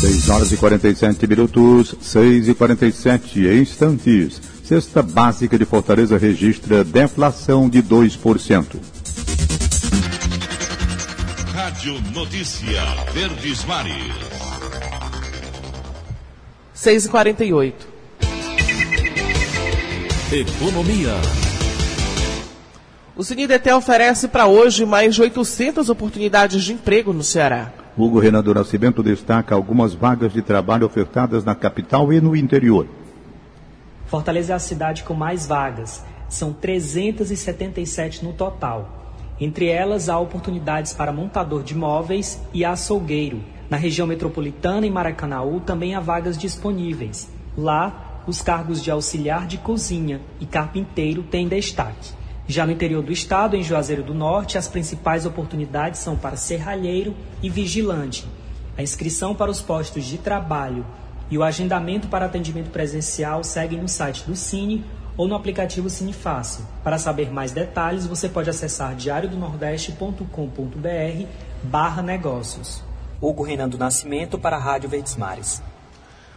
6 0.00 0.30
horas 0.30 0.52
e 0.52 0.56
47 0.56 1.26
minutos, 1.26 1.94
6 2.00 2.48
e 2.48 2.54
47 2.54 3.40
instantes. 3.48 4.40
Cesta 4.62 5.02
básica 5.02 5.58
de 5.58 5.64
Fortaleza 5.64 6.16
registra 6.16 6.84
deflação 6.84 7.68
de 7.68 7.82
2%. 7.82 8.76
Rádio 11.52 12.00
Notícia 12.12 12.82
Verdes 13.12 13.64
Mares. 13.64 14.12
6 16.74 17.04
e 17.04 17.08
48 17.08 17.91
Economia. 20.34 21.12
O 23.14 23.22
Sinidetel 23.22 23.76
oferece 23.76 24.28
para 24.28 24.46
hoje 24.46 24.86
mais 24.86 25.14
de 25.14 25.20
800 25.20 25.90
oportunidades 25.90 26.64
de 26.64 26.72
emprego 26.72 27.12
no 27.12 27.22
Ceará. 27.22 27.70
Hugo 27.98 28.18
Renan 28.18 28.42
do 28.42 28.54
Nascimento 28.54 29.02
destaca 29.02 29.54
algumas 29.54 29.92
vagas 29.92 30.32
de 30.32 30.40
trabalho 30.40 30.86
ofertadas 30.86 31.44
na 31.44 31.54
capital 31.54 32.10
e 32.14 32.18
no 32.18 32.34
interior. 32.34 32.86
Fortaleza 34.06 34.54
é 34.54 34.56
a 34.56 34.58
cidade 34.58 35.02
com 35.02 35.12
mais 35.12 35.46
vagas, 35.46 36.02
são 36.30 36.50
377 36.50 38.24
no 38.24 38.32
total. 38.32 38.88
Entre 39.38 39.66
elas, 39.66 40.08
há 40.08 40.18
oportunidades 40.18 40.94
para 40.94 41.12
montador 41.12 41.62
de 41.62 41.76
móveis 41.76 42.40
e 42.54 42.64
açougueiro. 42.64 43.42
Na 43.68 43.76
região 43.76 44.06
metropolitana 44.06 44.86
e 44.86 44.90
Maracanaú 44.90 45.60
também 45.60 45.94
há 45.94 46.00
vagas 46.00 46.38
disponíveis. 46.38 47.28
Lá, 47.54 48.11
os 48.26 48.40
cargos 48.40 48.82
de 48.82 48.90
auxiliar 48.90 49.46
de 49.46 49.58
cozinha 49.58 50.20
e 50.40 50.46
carpinteiro 50.46 51.22
têm 51.22 51.48
destaque. 51.48 52.12
Já 52.46 52.66
no 52.66 52.72
interior 52.72 53.02
do 53.02 53.12
estado, 53.12 53.56
em 53.56 53.62
Juazeiro 53.62 54.02
do 54.02 54.14
Norte, 54.14 54.58
as 54.58 54.68
principais 54.68 55.24
oportunidades 55.24 56.00
são 56.00 56.16
para 56.16 56.36
serralheiro 56.36 57.14
e 57.42 57.48
vigilante. 57.48 58.26
A 58.76 58.82
inscrição 58.82 59.34
para 59.34 59.50
os 59.50 59.60
postos 59.60 60.04
de 60.04 60.18
trabalho 60.18 60.84
e 61.30 61.38
o 61.38 61.42
agendamento 61.42 62.08
para 62.08 62.26
atendimento 62.26 62.70
presencial 62.70 63.42
seguem 63.44 63.80
no 63.80 63.88
site 63.88 64.24
do 64.24 64.36
Cine 64.36 64.84
ou 65.16 65.28
no 65.28 65.34
aplicativo 65.34 65.88
Cine 65.88 66.12
Fácil. 66.12 66.64
Para 66.82 66.98
saber 66.98 67.32
mais 67.32 67.52
detalhes, 67.52 68.06
você 68.06 68.28
pode 68.28 68.50
acessar 68.50 68.94
diariodonordeste.com.br 68.94 71.26
barra 71.62 72.02
negócios. 72.02 72.82
Hugo 73.20 73.42
Renan 73.42 73.68
do 73.68 73.78
Nascimento 73.78 74.38
para 74.38 74.56
a 74.56 74.60
Rádio 74.60 74.88
Verdes 74.88 75.16
Mares. 75.16 75.62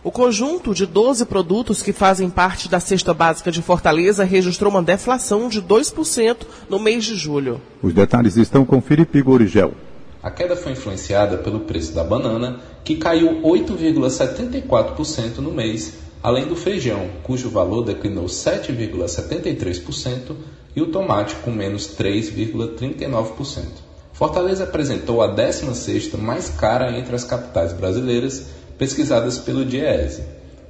O 0.06 0.12
conjunto 0.12 0.72
de 0.72 0.86
12 0.86 1.26
produtos 1.26 1.82
que 1.82 1.92
fazem 1.92 2.30
parte 2.30 2.70
da 2.70 2.80
cesta 2.80 3.12
básica 3.12 3.52
de 3.52 3.64
Fortaleza 3.64 4.24
registrou 4.24 4.72
uma 4.72 4.84
deflação 4.84 5.50
de 5.50 5.60
2% 5.60 6.46
no 6.70 6.78
mês 6.78 7.04
de 7.04 7.16
julho. 7.16 7.60
Os 7.82 7.92
detalhes 7.92 8.38
estão 8.38 8.64
com 8.64 8.80
Felipe 8.80 9.20
Gorigel. 9.24 9.74
A 10.22 10.30
queda 10.30 10.56
foi 10.56 10.74
influenciada 10.74 11.40
pelo 11.40 11.62
preço 11.62 11.92
da 11.92 12.04
banana, 12.04 12.60
que 12.84 12.98
caiu 12.98 13.42
8,74% 13.42 15.38
no 15.38 15.52
mês, 15.52 15.96
além 16.22 16.46
do 16.46 16.56
feijão, 16.56 17.10
cujo 17.24 17.50
valor 17.50 17.84
declinou 17.84 18.26
7,73%, 18.26 20.36
e 20.76 20.84
o 20.84 20.92
tomate, 20.92 21.36
com 21.38 21.50
menos 21.50 21.88
3,39%. 21.98 23.64
Fortaleza 24.14 24.66
apresentou 24.66 25.24
a 25.24 25.36
16ª 25.36 26.16
mais 26.20 26.48
cara 26.48 26.96
entre 26.96 27.16
as 27.16 27.24
capitais 27.24 27.74
brasileiras 27.74 28.54
pesquisadas 28.78 29.38
pelo 29.38 29.66
Diese. 29.66 30.24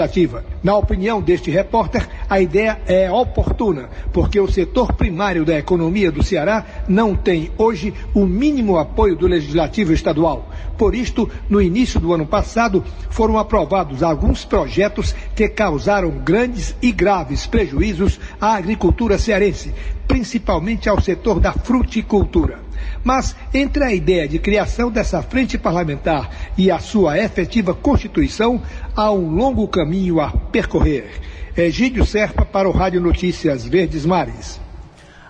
Na 0.64 0.78
opinião 0.78 1.22
deste 1.22 1.52
repórter, 1.52 2.08
a 2.30 2.40
ideia 2.40 2.82
é 2.88 3.12
oportuna, 3.12 3.90
porque 4.12 4.40
o 4.40 4.48
setor 4.48 4.94
primário 4.94 5.46
da 5.46 5.58
economia 5.58 6.12
do 6.12 6.24
Ceará 6.24 6.66
não 6.88 7.16
tem 7.16 7.52
hoje 7.58 7.94
o 8.14 8.26
mínimo 8.26 8.78
apoio 8.78 9.16
do 9.16 9.28
Legislativo 9.28 9.94
Estadual. 9.94 10.50
Por 10.78 10.96
isto, 10.96 11.30
no 11.50 11.62
início 11.62 12.00
do 12.00 12.14
ano 12.14 12.26
passado, 12.26 12.84
foram 13.10 13.38
aprovados 13.38 14.02
alguns 14.02 14.44
projetos 14.44 15.14
que 15.36 15.48
causaram 15.48 16.10
grandes 16.10 16.76
e 16.82 16.92
graves 16.92 17.46
prejuízos 17.46 18.20
à 18.40 18.56
agricultura 18.56 19.18
cearense, 19.18 19.74
principalmente 20.08 20.90
ao 20.90 21.02
setor 21.02 21.40
da 21.40 21.54
fruticultura. 21.54 22.63
Mas 23.04 23.36
entre 23.54 23.84
a 23.84 23.94
ideia 23.94 24.28
de 24.28 24.40
criação 24.40 24.90
dessa 24.90 25.22
frente 25.22 25.58
parlamentar 25.58 26.30
e 26.58 26.72
a 26.72 26.80
sua 26.80 27.20
efetiva 27.20 27.74
constituição, 27.74 28.62
há 28.96 29.12
um 29.12 29.30
longo 29.36 29.68
caminho 29.68 30.22
a 30.22 30.32
percorrer. 30.32 31.20
Egídio 31.56 32.06
Serpa 32.06 32.46
para 32.46 32.68
o 32.68 32.72
Rádio 32.72 33.02
Notícias 33.02 33.66
Verdes 33.66 34.06
Mares. 34.06 34.60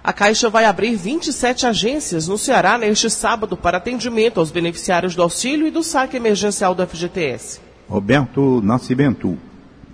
A 0.03 0.11
Caixa 0.11 0.49
vai 0.49 0.65
abrir 0.65 0.95
27 0.95 1.65
agências 1.65 2.27
no 2.27 2.37
Ceará 2.37 2.77
neste 2.77 3.09
sábado 3.09 3.55
para 3.55 3.77
atendimento 3.77 4.39
aos 4.39 4.51
beneficiários 4.51 5.15
do 5.15 5.21
auxílio 5.21 5.65
e 5.65 5.71
do 5.71 5.81
saque 5.81 6.17
emergencial 6.17 6.75
do 6.75 6.85
FGTS. 6.85 7.61
Roberto 7.87 8.61
Nascimento. 8.61 9.37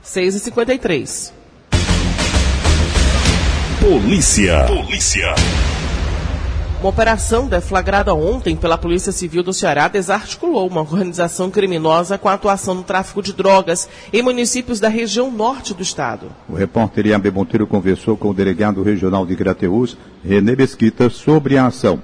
6h53. 0.04 1.32
Polícia. 3.80 4.64
Polícia. 4.66 5.34
Uma 6.87 6.92
operação 6.92 7.49
deflagrada 7.49 8.14
ontem 8.14 8.55
pela 8.55 8.79
Polícia 8.79 9.11
Civil 9.11 9.42
do 9.42 9.53
Ceará 9.53 9.88
desarticulou 9.88 10.68
uma 10.68 10.83
organização 10.83 11.51
criminosa 11.51 12.16
com 12.16 12.29
atuação 12.29 12.77
no 12.77 12.85
tráfico 12.85 13.20
de 13.20 13.33
drogas 13.33 13.88
em 14.12 14.22
municípios 14.22 14.79
da 14.79 14.88
região 14.88 15.29
norte 15.29 15.75
do 15.75 15.83
estado. 15.83 16.31
O 16.49 16.55
repórter 16.55 17.09
Iambe 17.09 17.29
Monteiro 17.29 17.66
conversou 17.66 18.16
com 18.16 18.31
o 18.31 18.33
delegado 18.33 18.85
regional 18.85 19.27
de 19.27 19.35
Grateus, 19.35 19.96
René 20.25 20.55
Mesquita, 20.55 21.11
sobre 21.11 21.59
a 21.59 21.66
ação. 21.66 22.01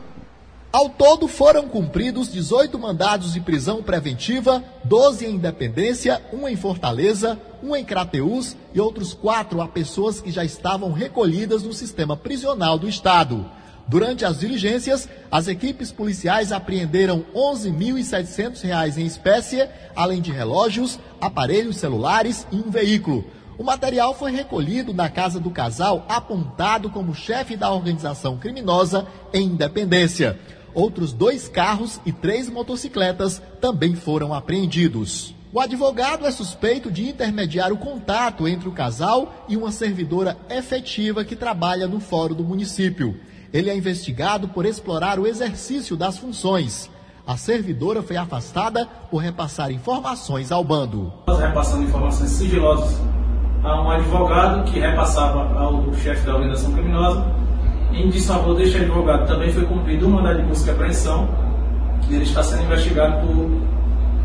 Ao 0.73 0.89
todo 0.89 1.29
foram 1.29 1.69
cumpridos 1.69 2.29
18 2.33 2.77
mandados 2.77 3.35
de 3.35 3.41
prisão 3.41 3.85
preventiva, 3.85 4.65
12 4.83 5.27
em 5.27 5.37
Independência, 5.37 6.21
um 6.33 6.49
em 6.49 6.57
Fortaleza, 6.57 7.39
um 7.63 7.77
em 7.77 7.85
Crateús 7.85 8.57
e 8.75 8.81
outros 8.81 9.15
quatro 9.15 9.61
a 9.61 9.69
pessoas 9.69 10.21
que 10.21 10.33
já 10.33 10.45
estavam 10.45 10.91
recolhidas 10.91 11.63
no 11.63 11.73
sistema 11.73 12.17
prisional 12.17 12.77
do 12.81 12.89
Estado. 12.89 13.47
Durante 13.89 14.25
as 14.25 14.41
diligências, 14.41 15.09
as 15.31 15.49
equipes 15.49 15.91
policiais 15.93 16.53
apreenderam 16.53 17.25
R$ 17.35 17.41
11.700 17.41 18.97
em 18.97 19.07
espécie, 19.07 19.69
além 19.95 20.21
de 20.21 20.31
relógios, 20.31 20.99
aparelhos 21.21 21.77
celulares 21.77 22.47
e 22.51 22.57
um 22.57 22.71
veículo. 22.71 23.25
O 23.59 23.65
material 23.65 24.15
foi 24.15 24.33
recolhido 24.33 24.95
na 24.95 25.09
casa 25.09 25.39
do 25.39 25.51
casal 25.51 26.07
apontado 26.09 26.89
como 26.89 27.15
chefe 27.15 27.57
da 27.57 27.71
organização 27.71 28.39
criminosa 28.39 29.07
em 29.33 29.47
Independência. 29.47 30.39
Outros 30.75 31.13
dois 31.13 31.49
carros 31.49 32.01
e 32.07 32.13
três 32.13 32.49
motocicletas 32.49 33.43
também 33.61 33.95
foram 33.95 34.33
apreendidos. 34.33 35.35
O 35.53 35.61
advogado 35.61 36.27
é 36.27 36.31
suspeito 36.31 36.91
de 36.91 37.07
intermediar 37.07 37.73
o 37.73 37.77
contato 37.77 38.49
entre 38.49 38.71
o 38.71 38.73
casal 38.73 39.45
e 39.47 39.55
uma 39.55 39.71
servidora 39.71 40.35
efetiva 40.49 41.27
que 41.27 41.37
trabalha 41.37 41.87
no 41.87 42.01
fórum 42.01 42.35
do 42.35 42.43
município. 42.43 43.21
Ele 43.53 43.69
é 43.69 43.77
investigado 43.77 44.49
por 44.49 44.65
explorar 44.65 45.19
o 45.19 45.27
exercício 45.27 45.95
das 45.95 46.17
funções. 46.17 46.91
A 47.27 47.37
servidora 47.37 48.03
foi 48.03 48.17
afastada 48.17 48.89
por 49.11 49.19
repassar 49.19 49.71
informações 49.71 50.51
ao 50.51 50.65
bando. 50.65 51.13
Repassando 51.29 51.85
informações 51.85 52.31
sigilosas 52.31 52.99
a 53.63 53.81
um 53.81 53.91
advogado 53.91 54.65
que 54.65 54.81
repassava 54.81 55.57
ao 55.57 55.93
chefe 55.95 56.27
da 56.27 56.35
organização 56.35 56.73
criminosa. 56.73 57.25
Em 57.93 58.09
desfavor 58.09 58.57
deste 58.57 58.79
advogado 58.79 59.27
também 59.27 59.53
foi 59.53 59.67
cumprido 59.67 60.07
um 60.07 60.11
mandado 60.13 60.41
de 60.41 60.49
busca 60.49 60.71
e 60.71 60.75
apreensão. 60.75 61.29
Ele 62.11 62.25
está 62.25 62.43
sendo 62.43 62.63
investigado 62.63 63.27
por, 63.27 63.51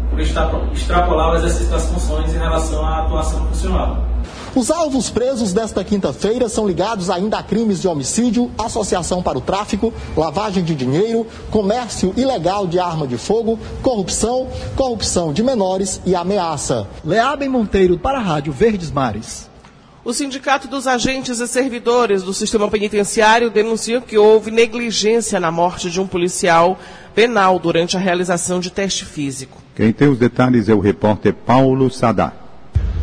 por 0.09 0.19
extrapolar 0.19 1.33
o 1.33 1.35
exercício 1.35 1.69
das 1.69 1.85
funções 1.89 2.33
em 2.33 2.37
relação 2.37 2.83
à 2.85 2.99
atuação 2.99 3.45
funcional. 3.47 4.06
Os 4.55 4.71
alvos 4.71 5.09
presos 5.09 5.53
desta 5.53 5.83
quinta-feira 5.83 6.49
são 6.49 6.67
ligados 6.67 7.09
ainda 7.09 7.37
a 7.37 7.43
crimes 7.43 7.81
de 7.81 7.87
homicídio, 7.87 8.51
associação 8.57 9.21
para 9.21 9.37
o 9.37 9.41
tráfico, 9.41 9.93
lavagem 10.15 10.63
de 10.63 10.73
dinheiro, 10.73 11.27
comércio 11.51 12.13
ilegal 12.17 12.65
de 12.65 12.79
arma 12.79 13.07
de 13.07 13.17
fogo, 13.17 13.59
corrupção, 13.81 14.47
corrupção 14.75 15.31
de 15.31 15.43
menores 15.43 16.01
e 16.05 16.15
ameaça. 16.15 16.87
Leabem 17.03 17.49
Monteiro 17.49 17.97
para 17.97 18.17
a 18.17 18.21
Rádio 18.21 18.51
Verdes 18.53 18.91
Mares. 18.91 19.47
O 20.07 20.13
Sindicato 20.13 20.69
dos 20.69 20.87
Agentes 20.87 21.41
e 21.41 21.47
Servidores 21.49 22.23
do 22.23 22.33
Sistema 22.33 22.69
Penitenciário 22.69 23.49
denuncia 23.49 23.99
que 23.99 24.17
houve 24.17 24.49
negligência 24.51 25.37
na 25.37 25.51
morte 25.51 25.91
de 25.91 25.99
um 25.99 26.07
policial 26.07 26.79
penal 27.13 27.59
durante 27.59 27.97
a 27.97 27.99
realização 27.99 28.61
de 28.61 28.71
teste 28.71 29.03
físico. 29.03 29.61
Quem 29.75 29.91
tem 29.91 30.07
os 30.07 30.17
detalhes 30.17 30.69
é 30.69 30.73
o 30.73 30.79
repórter 30.79 31.33
Paulo 31.33 31.91
Sadar. 31.91 32.46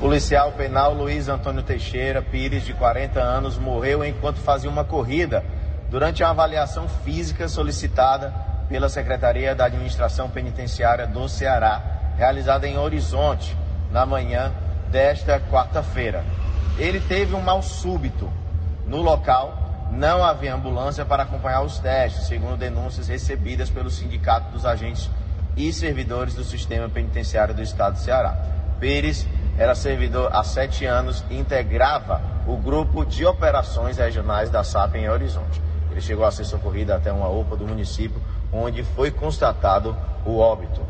Policial 0.05 0.53
penal 0.53 0.93
Luiz 0.93 1.31
Antônio 1.31 1.63
Teixeira 1.63 2.21
Pires, 2.21 2.67
de 2.67 2.75
40 2.75 3.19
anos, 3.19 3.57
morreu 3.57 4.05
enquanto 4.05 4.37
fazia 4.37 4.69
uma 4.69 4.85
corrida 4.85 5.43
durante 5.89 6.23
a 6.23 6.29
avaliação 6.29 6.87
física 6.87 7.49
solicitada 7.49 8.31
pela 8.69 8.91
Secretaria 8.91 9.55
da 9.55 9.65
Administração 9.65 10.29
Penitenciária 10.29 11.07
do 11.07 11.27
Ceará, 11.27 11.81
realizada 12.19 12.69
em 12.69 12.77
Horizonte, 12.77 13.57
na 13.91 14.05
manhã 14.05 14.53
desta 14.91 15.41
quarta-feira. 15.41 16.23
Ele 16.77 17.01
teve 17.01 17.35
um 17.35 17.41
mal 17.41 17.63
súbito. 17.63 18.31
No 18.87 19.01
local, 19.01 19.89
não 19.91 20.23
havia 20.23 20.55
ambulância 20.55 21.07
para 21.07 21.23
acompanhar 21.23 21.63
os 21.63 21.79
testes, 21.79 22.27
segundo 22.27 22.59
denúncias 22.59 23.09
recebidas 23.09 23.71
pelo 23.71 23.89
Sindicato 23.89 24.53
dos 24.53 24.67
Agentes 24.67 25.11
e 25.57 25.73
Servidores 25.73 26.35
do 26.35 26.45
Sistema 26.45 26.91
Penitenciário 26.91 27.55
do 27.55 27.63
Estado 27.63 27.95
do 27.95 28.01
Ceará. 28.01 28.37
Pires 28.79 29.27
era 29.59 29.75
servidor 29.75 30.31
há 30.33 30.43
sete 30.43 30.85
anos 30.85 31.25
e 31.31 31.39
integrava 31.39 32.21
o 32.47 32.57
grupo 32.57 33.05
de 33.05 33.25
operações 33.25 33.99
regionais 33.99 34.51
da 34.51 34.65
SAP 34.65 34.97
em 34.97 35.09
Horizonte. 35.09 35.63
Ele 35.91 36.01
chegou 36.01 36.25
a 36.25 36.31
ser 36.31 36.45
socorrido 36.45 36.93
até 36.93 37.13
uma 37.13 37.29
UPA 37.29 37.57
do 37.57 37.67
município, 37.67 38.21
onde 38.53 38.83
foi 38.83 39.11
constatado 39.11 39.97
o 40.27 40.39
óbito. 40.39 40.81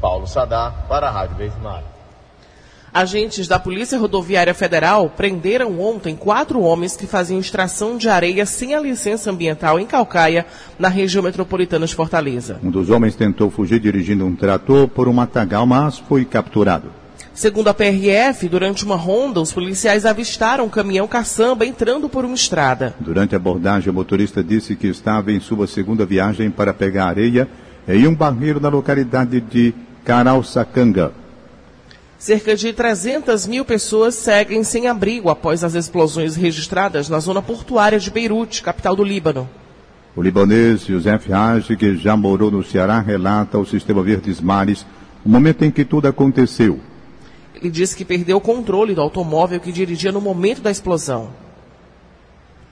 Paulo 0.00 0.26
Sadar, 0.26 0.86
para 0.88 1.08
a 1.08 1.10
Rádio 1.10 1.36
Verde 1.36 1.58
Mar. 1.62 1.82
Agentes 2.92 3.46
da 3.46 3.58
Polícia 3.58 3.96
Rodoviária 3.98 4.52
Federal 4.52 5.08
prenderam 5.08 5.80
ontem 5.80 6.16
quatro 6.16 6.60
homens 6.60 6.96
que 6.96 7.06
faziam 7.06 7.38
extração 7.38 7.96
de 7.96 8.08
areia 8.08 8.44
sem 8.44 8.74
a 8.74 8.80
licença 8.80 9.30
ambiental 9.30 9.78
em 9.78 9.86
Calcaia, 9.86 10.44
na 10.76 10.88
região 10.88 11.22
metropolitana 11.22 11.86
de 11.86 11.94
Fortaleza. 11.94 12.58
Um 12.62 12.70
dos 12.70 12.90
homens 12.90 13.14
tentou 13.14 13.48
fugir 13.48 13.78
dirigindo 13.78 14.26
um 14.26 14.34
trator 14.34 14.88
por 14.88 15.06
um 15.06 15.12
matagal, 15.12 15.64
mas 15.64 15.98
foi 15.98 16.24
capturado. 16.24 16.99
Segundo 17.40 17.68
a 17.68 17.72
PRF, 17.72 18.50
durante 18.50 18.84
uma 18.84 18.96
ronda, 18.96 19.40
os 19.40 19.50
policiais 19.50 20.04
avistaram 20.04 20.66
um 20.66 20.68
caminhão 20.68 21.08
caçamba 21.08 21.64
entrando 21.64 22.06
por 22.06 22.22
uma 22.22 22.34
estrada. 22.34 22.94
Durante 23.00 23.34
a 23.34 23.38
abordagem, 23.38 23.88
o 23.88 23.94
motorista 23.94 24.44
disse 24.44 24.76
que 24.76 24.88
estava 24.88 25.32
em 25.32 25.40
sua 25.40 25.66
segunda 25.66 26.04
viagem 26.04 26.50
para 26.50 26.74
pegar 26.74 27.06
areia 27.06 27.48
em 27.88 28.06
um 28.06 28.14
barreiro 28.14 28.60
na 28.60 28.68
localidade 28.68 29.40
de 29.40 29.72
Caralsacanga. 30.04 31.14
Cerca 32.18 32.54
de 32.54 32.74
300 32.74 33.46
mil 33.46 33.64
pessoas 33.64 34.16
seguem 34.16 34.62
sem 34.62 34.86
abrigo 34.86 35.30
após 35.30 35.64
as 35.64 35.72
explosões 35.72 36.36
registradas 36.36 37.08
na 37.08 37.20
zona 37.20 37.40
portuária 37.40 37.98
de 37.98 38.10
Beirute, 38.10 38.62
capital 38.62 38.94
do 38.94 39.02
Líbano. 39.02 39.48
O 40.14 40.20
libanês 40.20 40.86
Youssef 40.86 41.32
Haj, 41.32 41.74
que 41.74 41.96
já 41.96 42.14
morou 42.18 42.50
no 42.50 42.62
Ceará, 42.62 43.00
relata 43.00 43.56
ao 43.56 43.64
Sistema 43.64 44.02
Verdes 44.02 44.42
Mares 44.42 44.84
o 45.24 45.28
momento 45.30 45.64
em 45.64 45.70
que 45.70 45.86
tudo 45.86 46.06
aconteceu. 46.06 46.78
Ele 47.54 47.70
disse 47.70 47.96
que 47.96 48.04
perdeu 48.04 48.36
o 48.36 48.40
controle 48.40 48.94
do 48.94 49.00
automóvel 49.00 49.60
que 49.60 49.72
dirigia 49.72 50.12
no 50.12 50.20
momento 50.20 50.60
da 50.60 50.70
explosão. 50.70 51.30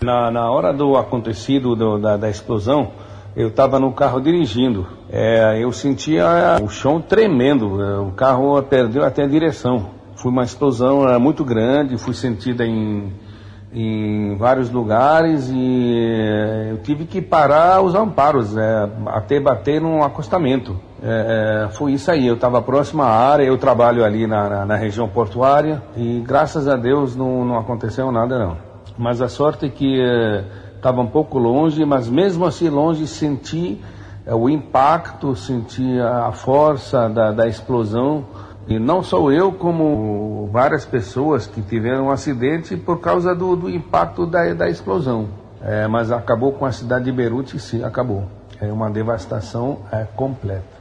Na, 0.00 0.30
na 0.30 0.50
hora 0.50 0.72
do 0.72 0.96
acontecido 0.96 1.74
do, 1.74 1.98
da, 1.98 2.16
da 2.16 2.30
explosão, 2.30 2.92
eu 3.34 3.48
estava 3.48 3.78
no 3.78 3.92
carro 3.92 4.20
dirigindo. 4.20 4.86
É, 5.10 5.58
eu 5.60 5.72
sentia 5.72 6.58
o 6.62 6.68
chão 6.68 7.00
tremendo, 7.00 7.82
é, 7.82 7.98
o 7.98 8.12
carro 8.12 8.62
perdeu 8.62 9.04
até 9.04 9.24
a 9.24 9.26
direção. 9.26 9.90
Foi 10.14 10.30
uma 10.30 10.44
explosão 10.44 11.08
é, 11.08 11.18
muito 11.18 11.44
grande, 11.44 11.96
fui 11.98 12.14
sentida 12.14 12.64
em, 12.64 13.12
em 13.72 14.36
vários 14.36 14.70
lugares 14.70 15.50
e 15.52 15.94
é, 15.94 16.68
eu 16.70 16.78
tive 16.78 17.04
que 17.04 17.20
parar 17.20 17.82
os 17.82 17.94
amparos, 17.94 18.56
é, 18.56 18.88
até 19.06 19.38
bater 19.38 19.80
num 19.80 20.02
acostamento. 20.02 20.80
É, 21.02 21.66
é, 21.66 21.72
foi 21.72 21.92
isso 21.92 22.10
aí, 22.10 22.26
eu 22.26 22.34
estava 22.34 22.60
próximo 22.62 23.02
à 23.02 23.08
área, 23.10 23.44
eu 23.44 23.56
trabalho 23.56 24.04
ali 24.04 24.26
na, 24.26 24.48
na, 24.48 24.66
na, 24.66 24.76
região 24.76 25.08
portuária 25.08 25.82
e 25.96 26.22
graças 26.26 26.66
a 26.66 26.76
Deus 26.76 27.14
não, 27.14 27.44
não 27.44 27.56
aconteceu 27.56 28.10
nada 28.10 28.38
não 28.38 28.68
mas 28.98 29.22
a 29.22 29.28
sorte 29.28 29.66
é 29.66 29.68
que 29.68 30.00
estava 30.76 31.00
eh, 31.00 31.04
um 31.04 31.06
pouco 31.06 31.38
longe, 31.38 31.84
mas 31.84 32.08
mesmo 32.08 32.44
assim 32.44 32.68
longe 32.68 33.06
senti 33.06 33.80
eh, 34.26 34.34
o 34.34 34.50
impacto, 34.50 35.36
senti 35.36 36.00
a 36.00 36.32
força 36.32 37.08
da, 37.08 37.30
da 37.30 37.46
explosão. 37.46 38.24
E 38.68 38.78
não 38.78 39.02
só 39.02 39.30
eu, 39.32 39.50
como 39.50 40.48
várias 40.52 40.84
pessoas 40.84 41.46
que 41.46 41.62
tiveram 41.62 42.06
um 42.06 42.10
acidente 42.10 42.76
por 42.76 43.00
causa 43.00 43.34
do, 43.34 43.56
do 43.56 43.70
impacto 43.70 44.26
da, 44.26 44.52
da 44.52 44.68
explosão. 44.68 45.28
É, 45.62 45.88
mas 45.88 46.12
acabou 46.12 46.52
com 46.52 46.66
a 46.66 46.72
cidade 46.72 47.06
de 47.06 47.12
Beirute, 47.12 47.58
sim, 47.58 47.82
acabou. 47.82 48.24
É 48.60 48.70
uma 48.70 48.90
devastação 48.90 49.78
é, 49.90 50.06
completa. 50.14 50.78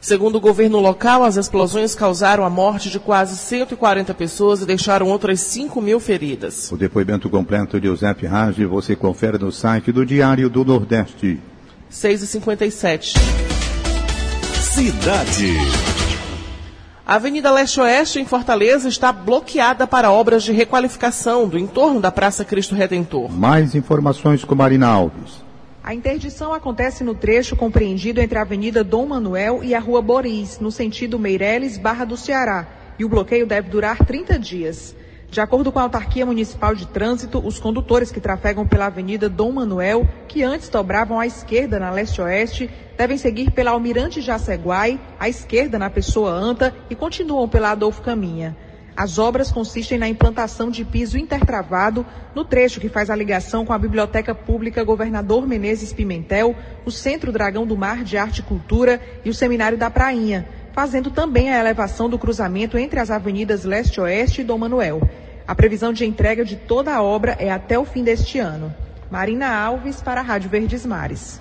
Segundo 0.00 0.36
o 0.36 0.40
governo 0.40 0.80
local, 0.80 1.22
as 1.22 1.36
explosões 1.36 1.94
causaram 1.94 2.44
a 2.44 2.50
morte 2.50 2.90
de 2.90 2.98
quase 2.98 3.36
140 3.36 4.12
pessoas 4.14 4.60
e 4.60 4.66
deixaram 4.66 5.08
outras 5.08 5.40
5 5.40 5.80
mil 5.80 6.00
feridas. 6.00 6.72
O 6.72 6.76
depoimento 6.76 7.30
completo 7.30 7.80
de 7.80 7.86
José 7.86 8.10
Rage 8.10 8.66
você 8.66 8.96
confere 8.96 9.38
no 9.38 9.52
site 9.52 9.92
do 9.92 10.04
Diário 10.04 10.50
do 10.50 10.64
Nordeste. 10.64 11.40
6 11.88 12.22
e 12.22 12.26
57 12.26 13.14
Cidade. 14.60 16.01
A 17.04 17.16
Avenida 17.16 17.50
Leste-Oeste, 17.50 18.20
em 18.20 18.24
Fortaleza, 18.24 18.88
está 18.88 19.10
bloqueada 19.10 19.88
para 19.88 20.12
obras 20.12 20.44
de 20.44 20.52
requalificação 20.52 21.48
do 21.48 21.58
entorno 21.58 22.00
da 22.00 22.12
Praça 22.12 22.44
Cristo 22.44 22.76
Redentor. 22.76 23.28
Mais 23.28 23.74
informações 23.74 24.44
com 24.44 24.54
Marina 24.54 24.86
Alves. 24.86 25.42
A 25.82 25.92
interdição 25.92 26.52
acontece 26.52 27.02
no 27.02 27.12
trecho 27.12 27.56
compreendido 27.56 28.20
entre 28.20 28.38
a 28.38 28.42
Avenida 28.42 28.84
Dom 28.84 29.06
Manuel 29.06 29.64
e 29.64 29.74
a 29.74 29.80
Rua 29.80 30.00
Boris, 30.00 30.60
no 30.60 30.70
sentido 30.70 31.18
Meireles, 31.18 31.76
Barra 31.76 32.04
do 32.04 32.16
Ceará, 32.16 32.68
e 32.96 33.04
o 33.04 33.08
bloqueio 33.08 33.48
deve 33.48 33.68
durar 33.68 33.98
30 33.98 34.38
dias. 34.38 34.94
De 35.32 35.40
acordo 35.40 35.72
com 35.72 35.78
a 35.78 35.84
Autarquia 35.84 36.26
Municipal 36.26 36.74
de 36.74 36.86
Trânsito, 36.86 37.38
os 37.42 37.58
condutores 37.58 38.12
que 38.12 38.20
trafegam 38.20 38.66
pela 38.66 38.84
Avenida 38.84 39.30
Dom 39.30 39.50
Manuel, 39.50 40.06
que 40.28 40.42
antes 40.42 40.68
dobravam 40.68 41.18
à 41.18 41.26
esquerda 41.26 41.78
na 41.78 41.90
leste-oeste, 41.90 42.68
devem 42.98 43.16
seguir 43.16 43.50
pela 43.50 43.70
Almirante 43.70 44.20
Jaceguai, 44.20 45.00
à 45.18 45.30
esquerda 45.30 45.78
na 45.78 45.88
Pessoa 45.88 46.30
Anta 46.30 46.74
e 46.90 46.94
continuam 46.94 47.48
pela 47.48 47.70
Adolfo 47.70 48.02
Caminha. 48.02 48.54
As 48.94 49.18
obras 49.18 49.50
consistem 49.50 49.96
na 49.96 50.06
implantação 50.06 50.70
de 50.70 50.84
piso 50.84 51.16
intertravado 51.16 52.04
no 52.34 52.44
trecho 52.44 52.78
que 52.78 52.90
faz 52.90 53.08
a 53.08 53.16
ligação 53.16 53.64
com 53.64 53.72
a 53.72 53.78
Biblioteca 53.78 54.34
Pública 54.34 54.84
Governador 54.84 55.46
Menezes 55.46 55.94
Pimentel, 55.94 56.54
o 56.84 56.90
Centro 56.90 57.32
Dragão 57.32 57.66
do 57.66 57.74
Mar 57.74 58.04
de 58.04 58.18
Arte 58.18 58.40
e 58.40 58.42
Cultura 58.42 59.00
e 59.24 59.30
o 59.30 59.34
Seminário 59.34 59.78
da 59.78 59.88
Prainha, 59.88 60.46
fazendo 60.72 61.10
também 61.10 61.50
a 61.50 61.60
elevação 61.60 62.08
do 62.08 62.18
cruzamento 62.18 62.78
entre 62.78 62.98
as 62.98 63.10
avenidas 63.10 63.64
Leste-Oeste 63.64 64.40
e 64.40 64.44
Dom 64.44 64.58
Manuel. 64.58 65.02
A 65.46 65.54
previsão 65.54 65.92
de 65.92 66.04
entrega 66.04 66.44
de 66.44 66.56
toda 66.56 66.94
a 66.94 67.02
obra 67.02 67.36
é 67.38 67.50
até 67.50 67.78
o 67.78 67.84
fim 67.84 68.02
deste 68.02 68.38
ano. 68.38 68.74
Marina 69.10 69.54
Alves 69.54 70.00
para 70.00 70.20
a 70.20 70.24
Rádio 70.24 70.48
Verdes 70.48 70.86
Mares. 70.86 71.40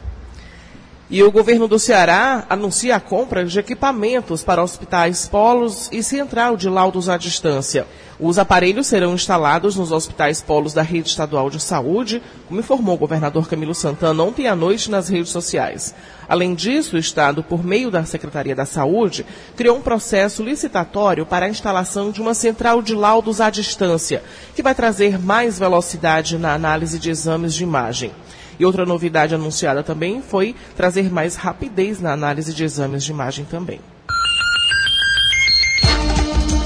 E 1.10 1.22
o 1.24 1.32
governo 1.32 1.68
do 1.68 1.78
Ceará 1.78 2.46
anuncia 2.50 2.96
a 2.96 3.00
compra 3.00 3.44
de 3.44 3.60
equipamentos 3.60 4.44
para 4.44 4.64
hospitais 4.64 5.28
polos 5.28 5.90
e 5.92 6.02
central 6.02 6.56
de 6.56 6.70
laudos 6.70 7.10
à 7.10 7.18
distância. 7.18 7.86
Os 8.24 8.38
aparelhos 8.38 8.86
serão 8.86 9.16
instalados 9.16 9.76
nos 9.76 9.92
hospitais 9.92 10.40
polos 10.40 10.74
da 10.74 10.84
rede 10.84 11.10
estadual 11.10 11.50
de 11.50 11.60
saúde, 11.60 12.22
como 12.48 12.60
informou 12.60 12.94
o 12.94 13.00
governador 13.00 13.50
Camilo 13.50 13.74
Santana 13.74 14.22
ontem 14.22 14.46
à 14.48 14.56
noite 14.56 14.92
nas 14.92 15.10
redes 15.10 15.32
sociais. 15.32 15.96
Além 16.30 16.54
disso, 16.54 16.96
o 16.96 17.00
Estado, 17.00 17.42
por 17.42 17.66
meio 17.66 17.90
da 17.90 18.06
Secretaria 18.06 18.56
da 18.56 18.64
Saúde, 18.64 19.26
criou 19.58 19.76
um 19.76 19.82
processo 19.82 20.44
licitatório 20.44 21.26
para 21.26 21.48
a 21.48 21.50
instalação 21.50 22.12
de 22.12 22.22
uma 22.22 22.36
central 22.36 22.84
de 22.84 22.94
laudos 22.94 23.42
à 23.42 23.50
distância, 23.50 24.22
que 24.56 24.62
vai 24.62 24.76
trazer 24.76 25.18
mais 25.18 25.58
velocidade 25.58 26.38
na 26.38 26.54
análise 26.54 27.00
de 27.00 27.10
exames 27.10 27.56
de 27.56 27.64
imagem. 27.64 28.12
E 28.60 28.64
outra 28.64 28.86
novidade 28.86 29.34
anunciada 29.34 29.82
também 29.82 30.22
foi 30.22 30.56
trazer 30.78 31.12
mais 31.12 31.36
rapidez 31.36 32.00
na 32.00 32.14
análise 32.14 32.54
de 32.54 32.64
exames 32.64 33.04
de 33.04 33.10
imagem 33.10 33.46
também. 33.46 33.80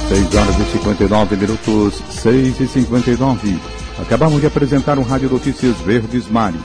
6 0.08 0.36
horas 0.36 0.60
e 0.60 0.72
59 0.72 1.36
minutos, 1.36 2.02
6 2.22 2.60
e 2.60 2.68
59. 2.68 3.60
Acabamos 4.00 4.42
de 4.42 4.48
apresentar 4.48 4.98
o 4.98 5.02
Rádio 5.02 5.30
Notícias 5.30 5.78
Verdes 5.78 6.28
Mares. 6.28 6.62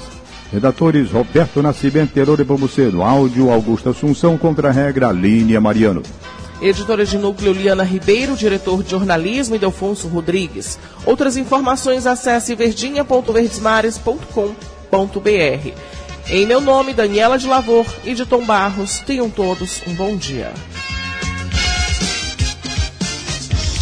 Redatores 0.52 1.10
Roberto 1.10 1.62
Nascimento, 1.62 2.12
Teror 2.12 2.40
e 2.40 2.44
Bomucedo. 2.44 3.02
Áudio 3.02 3.50
Augusto 3.50 3.90
Assunção, 3.90 4.36
contra-regra 4.36 5.12
Línia 5.12 5.60
Mariano. 5.60 6.02
Editora 6.60 7.06
de 7.06 7.16
núcleo 7.16 7.52
Liana 7.52 7.84
Ribeiro, 7.84 8.36
diretor 8.36 8.82
de 8.82 8.90
jornalismo 8.90 9.58
Delfonso 9.58 10.08
Rodrigues. 10.08 10.78
Outras 11.06 11.36
informações 11.36 12.06
acesse 12.06 12.54
verdinha.verdesmares.com 12.54 14.54
www.radiocultura.com.br. 14.90 15.72
Em 16.28 16.46
meu 16.46 16.60
nome, 16.60 16.92
Daniela 16.92 17.38
de 17.38 17.46
Lavor 17.46 17.86
e 18.04 18.14
de 18.14 18.26
Tom 18.26 18.44
Barros, 18.44 19.00
tenham 19.00 19.30
todos 19.30 19.80
um 19.86 19.94
bom 19.94 20.16
dia. 20.16 20.52